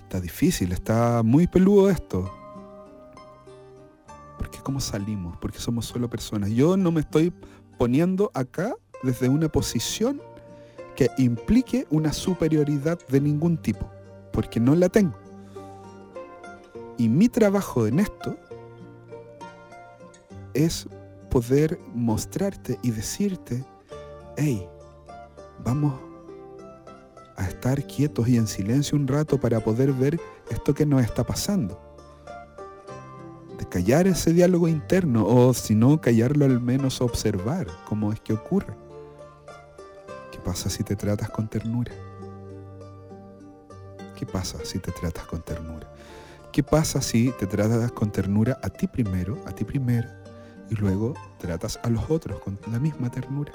[0.03, 2.31] Está difícil, está muy peludo esto.
[4.63, 6.51] Cómo salimos, porque somos solo personas.
[6.51, 7.33] Yo no me estoy
[7.79, 10.21] poniendo acá desde una posición
[10.95, 13.91] que implique una superioridad de ningún tipo,
[14.33, 15.19] porque no la tengo.
[16.99, 18.37] Y mi trabajo en esto
[20.55, 20.87] es
[21.31, 23.65] poder mostrarte y decirte
[24.37, 24.67] hey,
[25.65, 25.95] vamos
[27.37, 31.25] a estar quietos y en silencio un rato para poder ver esto que nos está
[31.25, 31.81] pasando.
[33.69, 38.75] Callar ese diálogo interno o si no, callarlo al menos observar cómo es que ocurre.
[40.31, 41.93] ¿Qué pasa si te tratas con ternura?
[44.17, 45.93] ¿Qué pasa si te tratas con ternura?
[46.53, 50.09] ¿Qué pasa si te tratas con ternura a ti primero, a ti primero,
[50.71, 53.53] y luego tratas a los otros con la misma ternura?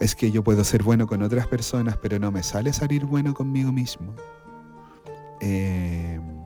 [0.00, 3.34] Es que yo puedo ser bueno con otras personas, pero no me sale salir bueno
[3.34, 4.14] conmigo mismo.
[5.40, 6.42] Em,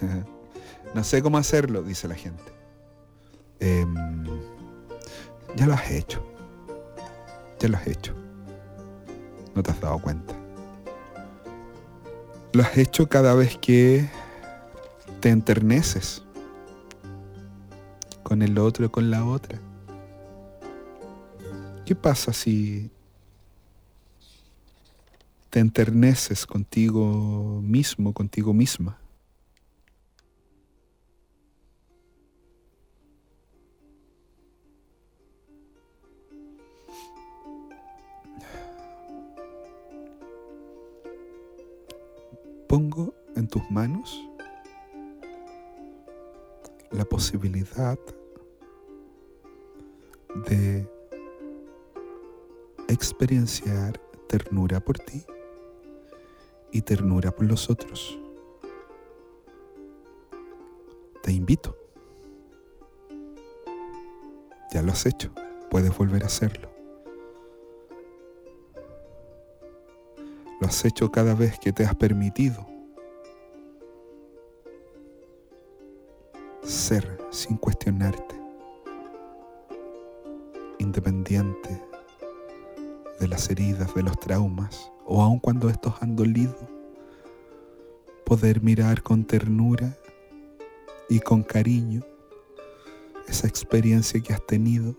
[0.96, 2.42] no sé cómo hacerlo, dice la gente.
[3.60, 3.94] Em,
[5.54, 6.24] ya lo has hecho.
[7.60, 8.14] Ya lo has hecho.
[9.54, 10.34] No te has dado cuenta.
[12.54, 14.08] Lo has hecho cada vez que
[15.20, 16.22] te enterneces
[18.22, 19.60] con el otro, con la otra.
[21.84, 22.90] ¿Qué pasa si
[25.50, 28.98] te enterneces contigo mismo, contigo misma?
[43.46, 44.22] Tus manos
[46.90, 47.98] la posibilidad
[50.48, 50.88] de
[52.88, 55.24] experienciar ternura por ti
[56.72, 58.18] y ternura por los otros.
[61.22, 61.76] Te invito.
[64.72, 65.32] Ya lo has hecho,
[65.70, 66.70] puedes volver a hacerlo.
[70.60, 72.75] Lo has hecho cada vez que te has permitido
[76.86, 78.40] ser sin cuestionarte,
[80.78, 81.82] independiente
[83.18, 86.54] de las heridas, de los traumas, o aun cuando estos han dolido,
[88.24, 89.98] poder mirar con ternura
[91.08, 92.04] y con cariño
[93.26, 94.94] esa experiencia que has tenido,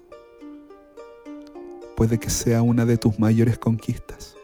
[1.95, 4.35] puede que sea una de tus mayores conquistas.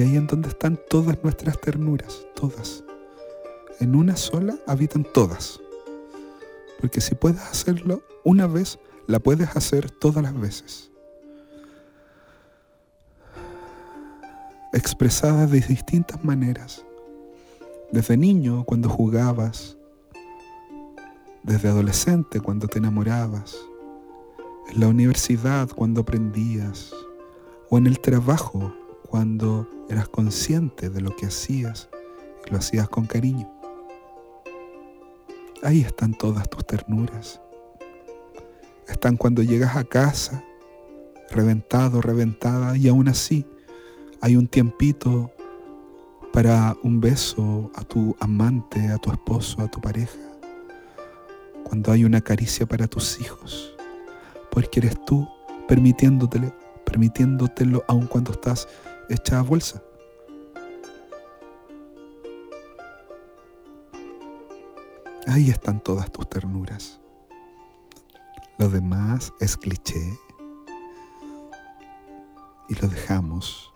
[0.00, 2.82] Y ahí en donde están todas nuestras ternuras, todas.
[3.80, 5.60] En una sola habitan todas.
[6.80, 10.90] Porque si puedes hacerlo una vez, la puedes hacer todas las veces.
[14.72, 16.82] Expresada de distintas maneras.
[17.92, 19.76] Desde niño cuando jugabas,
[21.42, 23.54] desde adolescente cuando te enamorabas,
[24.70, 26.90] en la universidad cuando aprendías,
[27.68, 28.72] o en el trabajo
[29.10, 31.88] cuando eras consciente de lo que hacías
[32.46, 33.50] y lo hacías con cariño.
[35.64, 37.40] Ahí están todas tus ternuras.
[38.86, 40.44] Están cuando llegas a casa,
[41.28, 43.44] reventado, reventada, y aún así
[44.20, 45.32] hay un tiempito
[46.32, 50.18] para un beso a tu amante, a tu esposo, a tu pareja.
[51.64, 53.74] Cuando hay una caricia para tus hijos.
[54.52, 55.28] Porque eres tú
[55.66, 56.54] permitiéndotelo,
[56.84, 58.68] permitiéndotelo aun cuando estás
[59.10, 59.82] hecha bolsa.
[65.26, 67.00] Ahí están todas tus ternuras.
[68.58, 70.18] Lo demás es cliché
[72.68, 73.72] y lo dejamos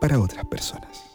[0.00, 1.13] para otras personas.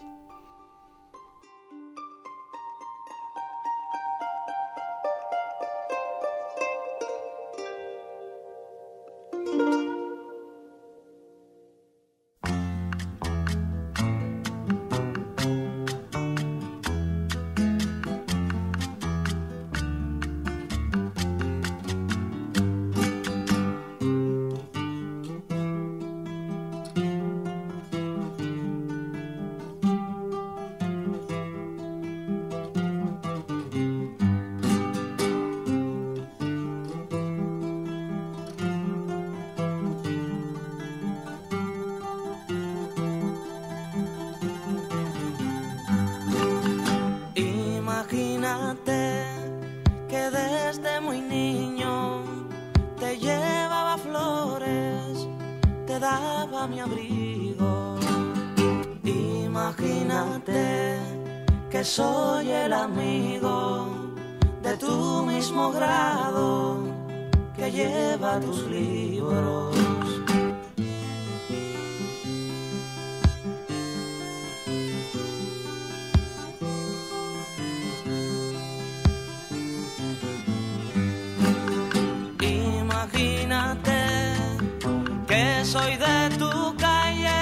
[85.70, 87.42] Soy de tu calle,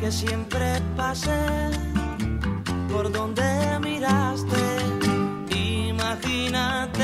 [0.00, 1.70] que siempre pasé
[2.90, 3.44] por donde
[3.80, 4.62] miraste.
[5.88, 7.01] Imagínate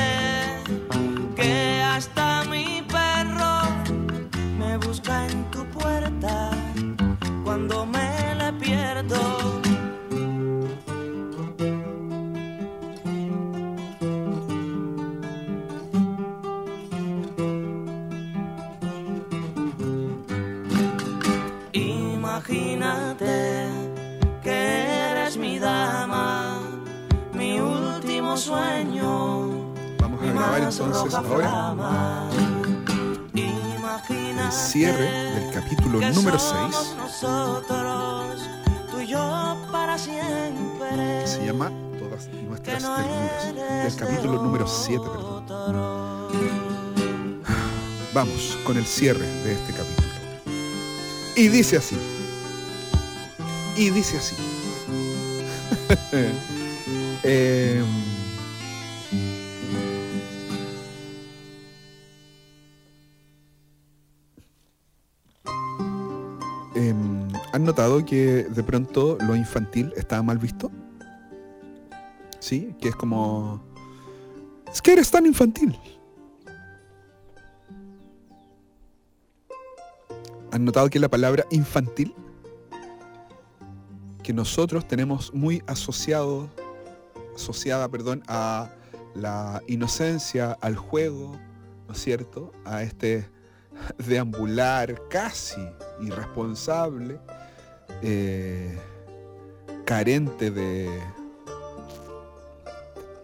[30.67, 32.29] Entonces ahora
[34.49, 36.95] el cierre del capítulo que número somos 6.
[36.97, 38.41] Nosotros,
[38.91, 41.27] tú y yo para siempre.
[41.27, 43.83] Se llama Todas que nuestras ternuras.
[43.83, 45.43] Del capítulo número 7, perdón.
[45.43, 46.29] otro.
[48.13, 50.09] Vamos con el cierre de este capítulo.
[51.35, 51.97] Y dice así.
[53.75, 54.35] Y dice así.
[57.21, 57.85] Em,
[67.59, 70.71] ¿Han notado que de pronto lo infantil estaba mal visto?
[72.39, 72.73] ¿Sí?
[72.79, 73.61] Que es como...
[74.71, 75.77] Es que eres tan infantil.
[80.53, 82.15] ¿Han notado que la palabra infantil,
[84.23, 86.49] que nosotros tenemos muy asociado,
[87.35, 88.69] asociada, perdón, a
[89.15, 91.37] la inocencia, al juego,
[91.89, 92.53] ¿no es cierto?
[92.63, 93.29] A este
[93.97, 95.59] deambular casi
[95.99, 97.19] irresponsable,
[98.01, 98.77] eh,
[99.85, 100.89] carente de,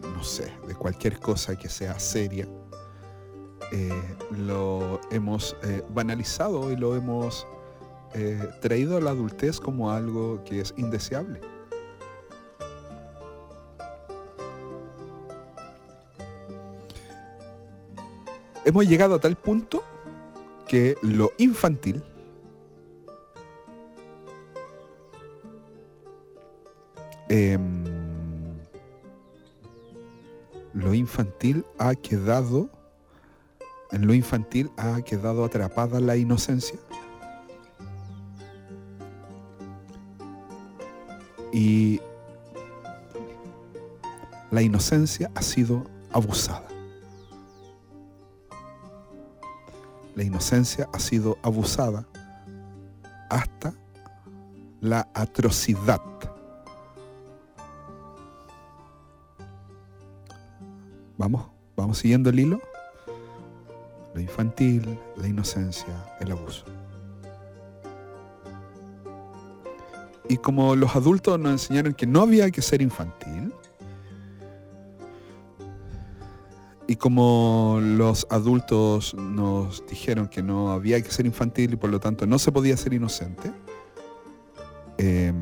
[0.02, 2.48] no sé, de cualquier cosa que sea seria
[3.72, 7.48] eh, lo hemos eh, banalizado y lo hemos
[8.62, 11.42] traído a la adultez como algo que es indeseable.
[18.64, 19.84] Hemos llegado a tal punto
[20.66, 22.02] que lo infantil
[27.36, 27.84] em,
[30.74, 32.70] lo infantil ha quedado
[33.92, 36.78] en lo infantil ha quedado atrapada la inocencia.
[41.54, 42.02] Y
[44.52, 46.68] la inocencia ha sido abusada.
[50.16, 52.06] La inocencia ha sido abusada
[53.30, 53.74] hasta
[54.82, 56.02] la atrocidad.
[61.26, 62.62] Vamos, vamos siguiendo el hilo
[64.14, 66.66] lo infantil, la inocencia, el abuso.
[70.30, 73.52] Y como los adultos nos enseñaron que no había que ser infantil,
[76.86, 82.00] y como los adultos nos dijeron que no había que ser infantil y por lo
[82.00, 83.52] tanto no se podía ser inocente,
[85.00, 85.34] eh,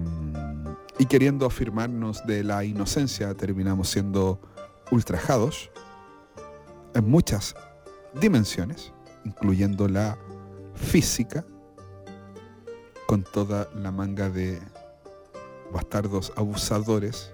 [0.98, 4.40] y queriendo afirmarnos de la inocencia terminamos siendo
[4.92, 5.72] ultrajados
[6.94, 7.56] en muchas
[8.14, 8.94] dimensiones,
[9.26, 10.18] incluyendo la
[10.76, 11.46] física,
[13.08, 14.62] con toda la manga de
[15.72, 17.34] bastardos abusadores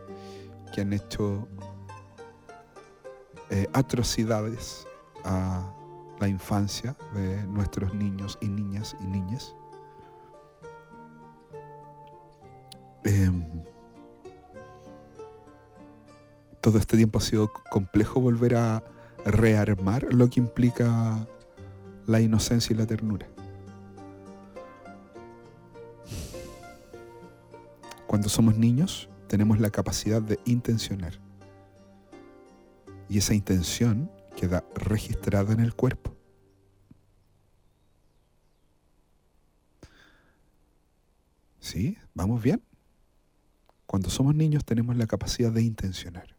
[0.74, 1.48] que han hecho
[3.50, 4.88] eh, atrocidades
[5.24, 5.74] a
[6.20, 9.56] la infancia de nuestros niños y niñas y niñas.
[13.04, 13.64] Em,
[16.62, 18.84] todo este tiempo ha sido complejo volver a
[19.26, 21.28] rearmar lo que implica
[22.06, 23.28] la inocencia y la ternura.
[28.08, 31.14] Cuando somos niños tenemos la capacidad de intencionar.
[33.08, 36.16] Y esa intención queda registrada en el cuerpo.
[41.60, 41.98] ¿Sí?
[42.16, 42.64] ¿Vamos bien?
[43.86, 46.39] Cuando somos niños tenemos la capacidad de intencionar.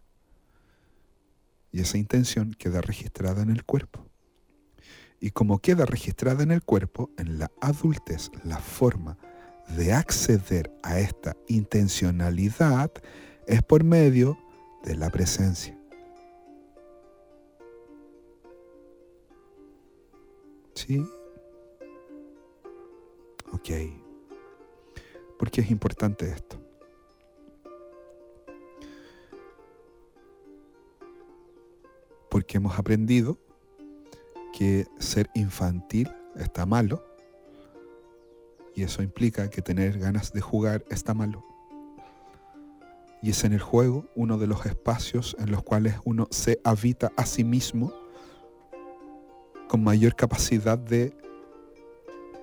[1.73, 4.07] Y esa intención queda registrada en el cuerpo.
[5.21, 9.19] Y como queda registrada en el cuerpo, en la adultez, la forma
[9.77, 12.91] de acceder a esta intencionalidad
[13.47, 14.39] es por medio
[14.83, 15.77] de la presencia.
[20.75, 21.05] ¿Sí?
[23.53, 23.69] Ok.
[25.39, 26.70] ¿Por qué es importante esto?
[32.41, 33.39] Porque hemos aprendido
[34.57, 37.05] que ser infantil está malo
[38.75, 41.45] Y eso implica que tener ganas de jugar está malo.
[43.21, 47.13] Y es en el juego uno de los espacios en los cuales uno se habita
[47.15, 47.93] a sí mismo
[49.69, 51.15] con mayor capacidad de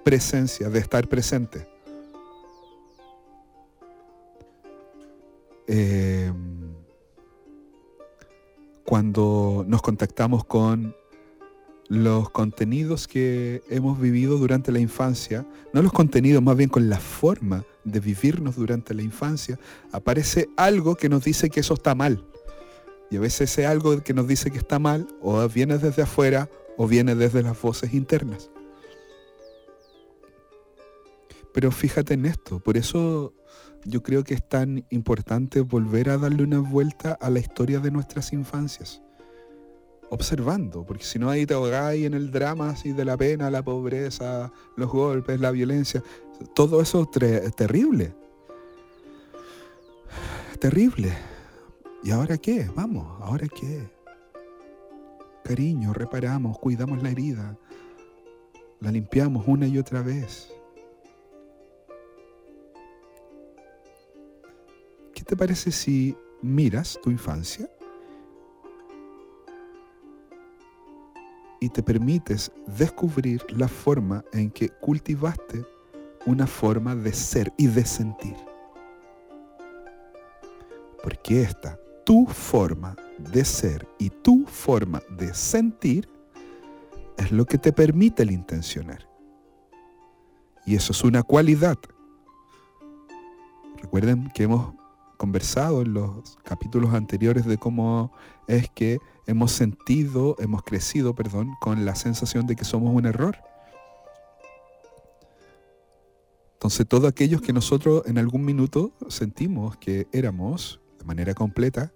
[0.05, 1.67] presencia, de estar presente.
[8.97, 10.95] Cuando nos contactamos con
[11.87, 16.99] los contenidos que hemos vivido durante la infancia, no los contenidos, más bien con la
[16.99, 19.59] forma de vivirnos durante la infancia,
[19.91, 22.25] aparece algo que nos dice que eso está mal.
[23.11, 26.49] Y a veces ese algo que nos dice que está mal o viene desde afuera
[26.75, 28.49] o viene desde las voces internas.
[31.53, 33.31] Pero fíjate en esto, por eso
[33.87, 37.89] yo creo que es tan importante volver a darle una vuelta a la historia de
[37.89, 39.01] nuestras infancias.
[40.09, 43.63] Observando, porque si no ahí te ahogáis en el drama así de la pena, la
[43.63, 46.03] pobreza, los golpes, la violencia.
[46.53, 48.13] Todo eso es terrible.
[50.59, 51.13] Terrible.
[52.03, 52.69] ¿Y ahora qué?
[52.75, 53.89] Vamos, ¿ahora qué?
[55.43, 57.57] Cariño, reparamos, cuidamos la herida,
[58.81, 60.56] la limpiamos una y otra vez.
[65.27, 67.69] Te parece si miras tu infancia
[71.59, 75.65] y te permites descubrir la forma en que cultivaste
[76.25, 78.35] una forma de ser y de sentir?
[81.03, 86.07] Porque esta, tu forma de ser y tu forma de sentir
[87.17, 89.09] es lo que te permite el intencionar.
[90.65, 91.77] Y eso es una cualidad.
[93.81, 94.73] Recuerden que hemos
[95.17, 98.11] conversado en los capítulos anteriores de cómo
[98.47, 103.37] es que hemos sentido, hemos crecido, perdón, con la sensación de que somos un error.
[106.53, 111.91] Entonces, todos aquellos que nosotros en algún minuto sentimos que éramos de manera completa,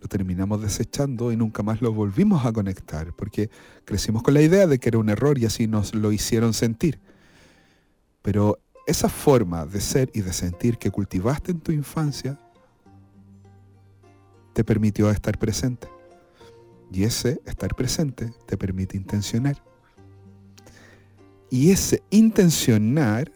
[0.00, 3.50] lo terminamos desechando y nunca más lo volvimos a conectar, porque
[3.84, 7.00] crecimos con la idea de que era un error y así nos lo hicieron sentir.
[8.22, 8.58] Pero
[8.90, 12.36] esa forma de ser y de sentir que cultivaste en tu infancia
[14.52, 15.88] te permitió estar presente.
[16.92, 19.62] Y ese estar presente te permite intencionar.
[21.50, 23.32] Y ese intencionar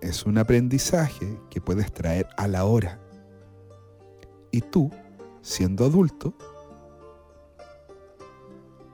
[0.00, 2.98] es un aprendizaje que puedes traer a la hora.
[4.50, 4.90] Y tú,
[5.40, 6.34] siendo adulto,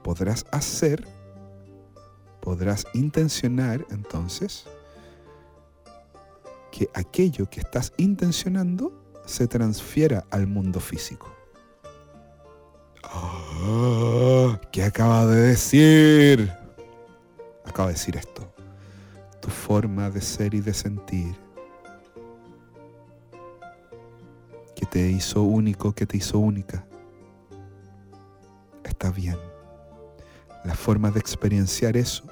[0.03, 1.07] podrás hacer,
[2.39, 4.67] podrás intencionar entonces
[6.75, 8.91] que aquello que estás intencionando
[9.25, 11.33] se transfiera al mundo físico.
[13.01, 16.51] Ah, ¿Qué acaba de decir?
[17.63, 18.53] Acaba de decir esto.
[19.39, 21.33] Tu forma de ser y de sentir
[24.75, 26.85] que te hizo único, que te hizo única.
[28.83, 29.37] Está bien.
[30.65, 32.25] La forma de experienciar eso,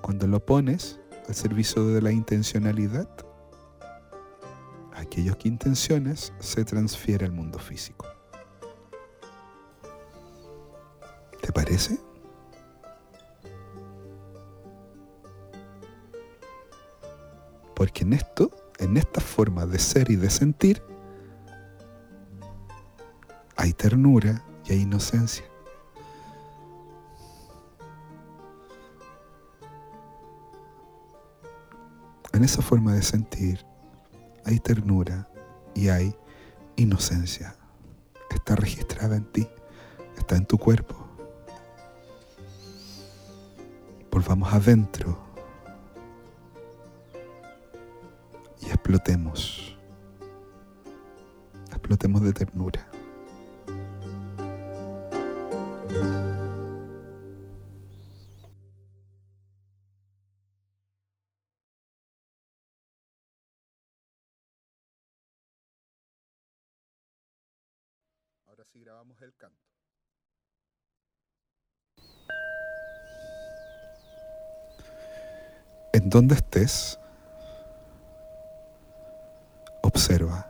[0.00, 0.98] cuando lo pones
[1.28, 3.08] al servicio de la intencionalidad,
[4.94, 8.06] aquellos que intenciones se transfiere al mundo físico.
[11.42, 11.98] ¿Te parece?
[17.76, 20.82] Porque en esto, en esta forma de ser y de sentir,
[23.56, 25.44] hay ternura y hay inocencia.
[32.38, 33.66] En esa forma de sentir
[34.44, 35.28] hay ternura
[35.74, 36.14] y hay
[36.76, 37.56] inocencia.
[38.30, 39.48] Está registrada en ti,
[40.16, 40.94] está en tu cuerpo.
[44.12, 45.18] Volvamos adentro
[48.62, 49.76] y explotemos.
[51.72, 52.88] Explotemos de ternura.
[68.80, 69.58] Grabamos el canto.
[75.92, 76.98] En donde estés,
[79.82, 80.46] observa.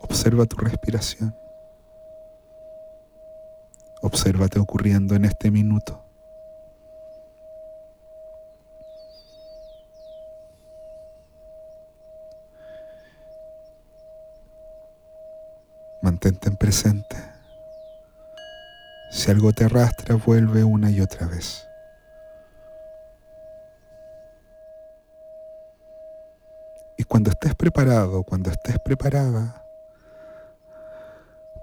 [0.00, 1.34] Observa tu respiración.
[4.02, 6.09] Obsérvate ocurriendo en este minuto.
[16.36, 17.16] ten presente.
[19.10, 21.66] Si algo te arrastra, vuelve una y otra vez.
[26.96, 29.64] Y cuando estés preparado, cuando estés preparada,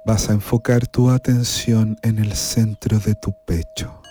[0.03, 4.01] vas a enfocar tu atención en el centro de tu pecho.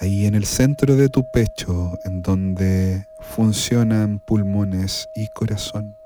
[0.00, 5.96] Ahí en el centro de tu pecho, en donde funcionan pulmones y corazón.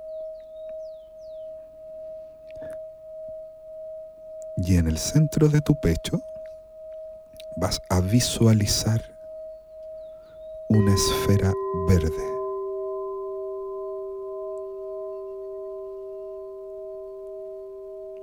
[4.61, 6.21] Y en el centro de tu pecho
[7.57, 9.01] vas a visualizar
[10.69, 11.53] una esfera
[11.89, 12.39] verde.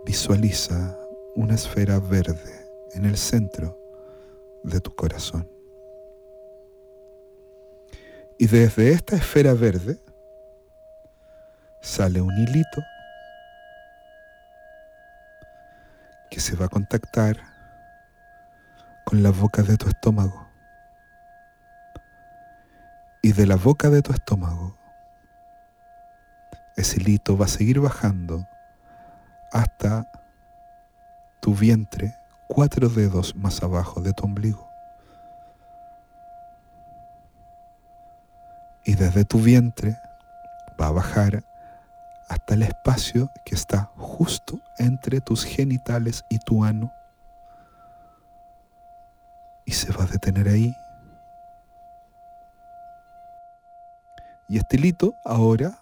[0.05, 0.99] Visualiza
[1.35, 2.53] una esfera verde
[2.93, 3.79] en el centro
[4.63, 5.49] de tu corazón.
[8.37, 9.97] Y desde esta esfera verde
[11.79, 12.81] sale un hilito
[16.35, 17.37] que se va a contactar
[19.05, 20.45] con la boca de tu estómago.
[23.21, 24.77] Y de la boca de tu estómago,
[26.75, 28.45] ese hilito va a seguir bajando
[29.53, 30.11] hasta
[31.39, 32.13] tu vientre,
[32.49, 34.69] cuatro dedos más abajo de tu ombligo.
[38.83, 39.97] Y desde tu vientre
[40.77, 41.45] va a bajar
[42.27, 46.91] hasta el espacio que está justo entre tus genitales y tu ano.
[49.65, 50.75] Y se va a detener ahí.
[54.47, 55.79] Y este hilito ahora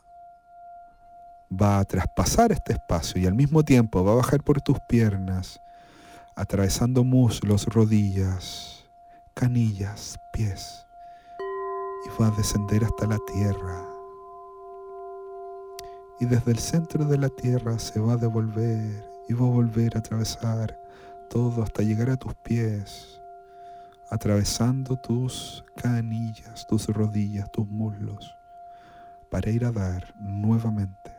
[1.52, 5.62] va a traspasar este espacio y al mismo tiempo va a bajar por tus piernas,
[6.36, 8.86] atravesando muslos, rodillas,
[9.34, 10.88] canillas, pies,
[12.06, 13.93] y va a descender hasta la tierra
[16.20, 19.96] y desde el centro de la tierra se va a devolver y va a volver
[19.96, 20.78] a atravesar
[21.30, 23.22] todo hasta llegar a tus pies,
[24.10, 28.36] atravesando tus canillas, tus rodillas, tus muslos,
[29.32, 31.12] para ir a dar nuevamente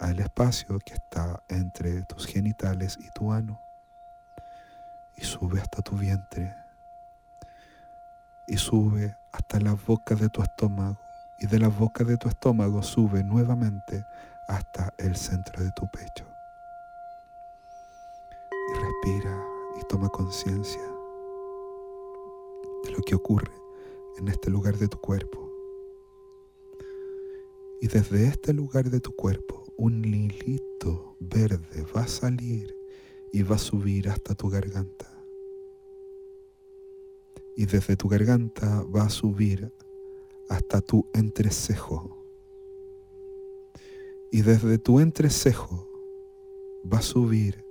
[0.00, 3.60] al espacio que está entre tus genitales y tu ano
[5.16, 6.54] y sube hasta tu vientre
[8.46, 11.07] y sube hasta la boca de tu estómago
[11.40, 14.04] y de la boca de tu estómago sube nuevamente
[14.48, 16.26] hasta el centro de tu pecho.
[18.70, 19.46] Y respira
[19.80, 20.82] y toma conciencia
[22.84, 23.52] de lo que ocurre
[24.18, 25.48] en este lugar de tu cuerpo.
[27.80, 32.74] Y desde este lugar de tu cuerpo, un hilito verde va a salir
[33.32, 35.06] y va a subir hasta tu garganta.
[37.56, 39.72] Y desde tu garganta va a subir
[40.48, 42.16] hasta tu entrecejo.
[44.30, 45.88] Y desde tu entrecejo
[46.90, 47.64] va a subir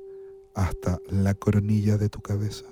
[0.53, 2.65] hasta la coronilla de tu cabeza.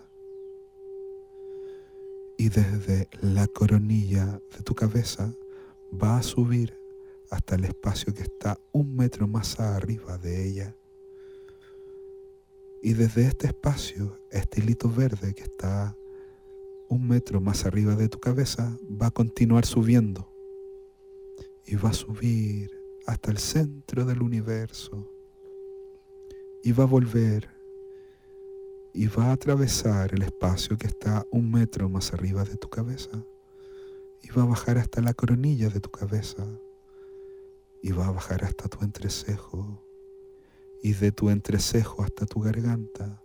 [2.37, 5.33] Y desde la coronilla de tu cabeza
[5.93, 6.73] va a subir
[7.29, 10.75] hasta el espacio que está un metro más arriba de ella.
[12.81, 15.95] Y desde este espacio, este hilito verde que está
[16.89, 20.31] un metro más arriba de tu cabeza, va a continuar subiendo.
[21.65, 22.69] Y va a subir
[23.07, 25.09] hasta el centro del universo.
[26.63, 27.49] Y va a volver.
[28.93, 33.25] Y va a atravesar el espacio que está un metro más arriba de tu cabeza.
[34.21, 36.47] Y va a bajar hasta la coronilla de tu cabeza.
[37.81, 39.83] Y va a bajar hasta tu entrecejo.
[40.81, 43.24] Y de tu entrecejo hasta tu garganta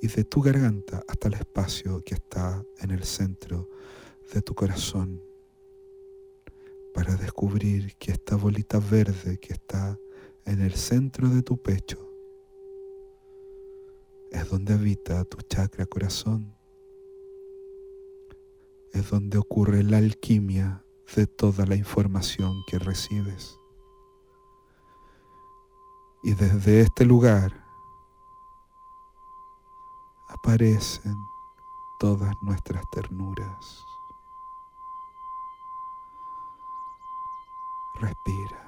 [0.00, 3.68] y de tu garganta hasta el espacio que está en el centro
[4.32, 5.22] de tu corazón
[6.94, 9.98] para descubrir que esta bolita verde que está
[10.44, 11.98] en el centro de tu pecho
[14.30, 16.54] es donde habita tu chakra corazón,
[18.92, 23.58] es donde ocurre la alquimia de toda la información que recibes.
[26.22, 27.65] Y desde este lugar
[30.28, 31.28] aparecen
[31.98, 33.86] todas nuestras ternuras.
[37.94, 38.65] Respira.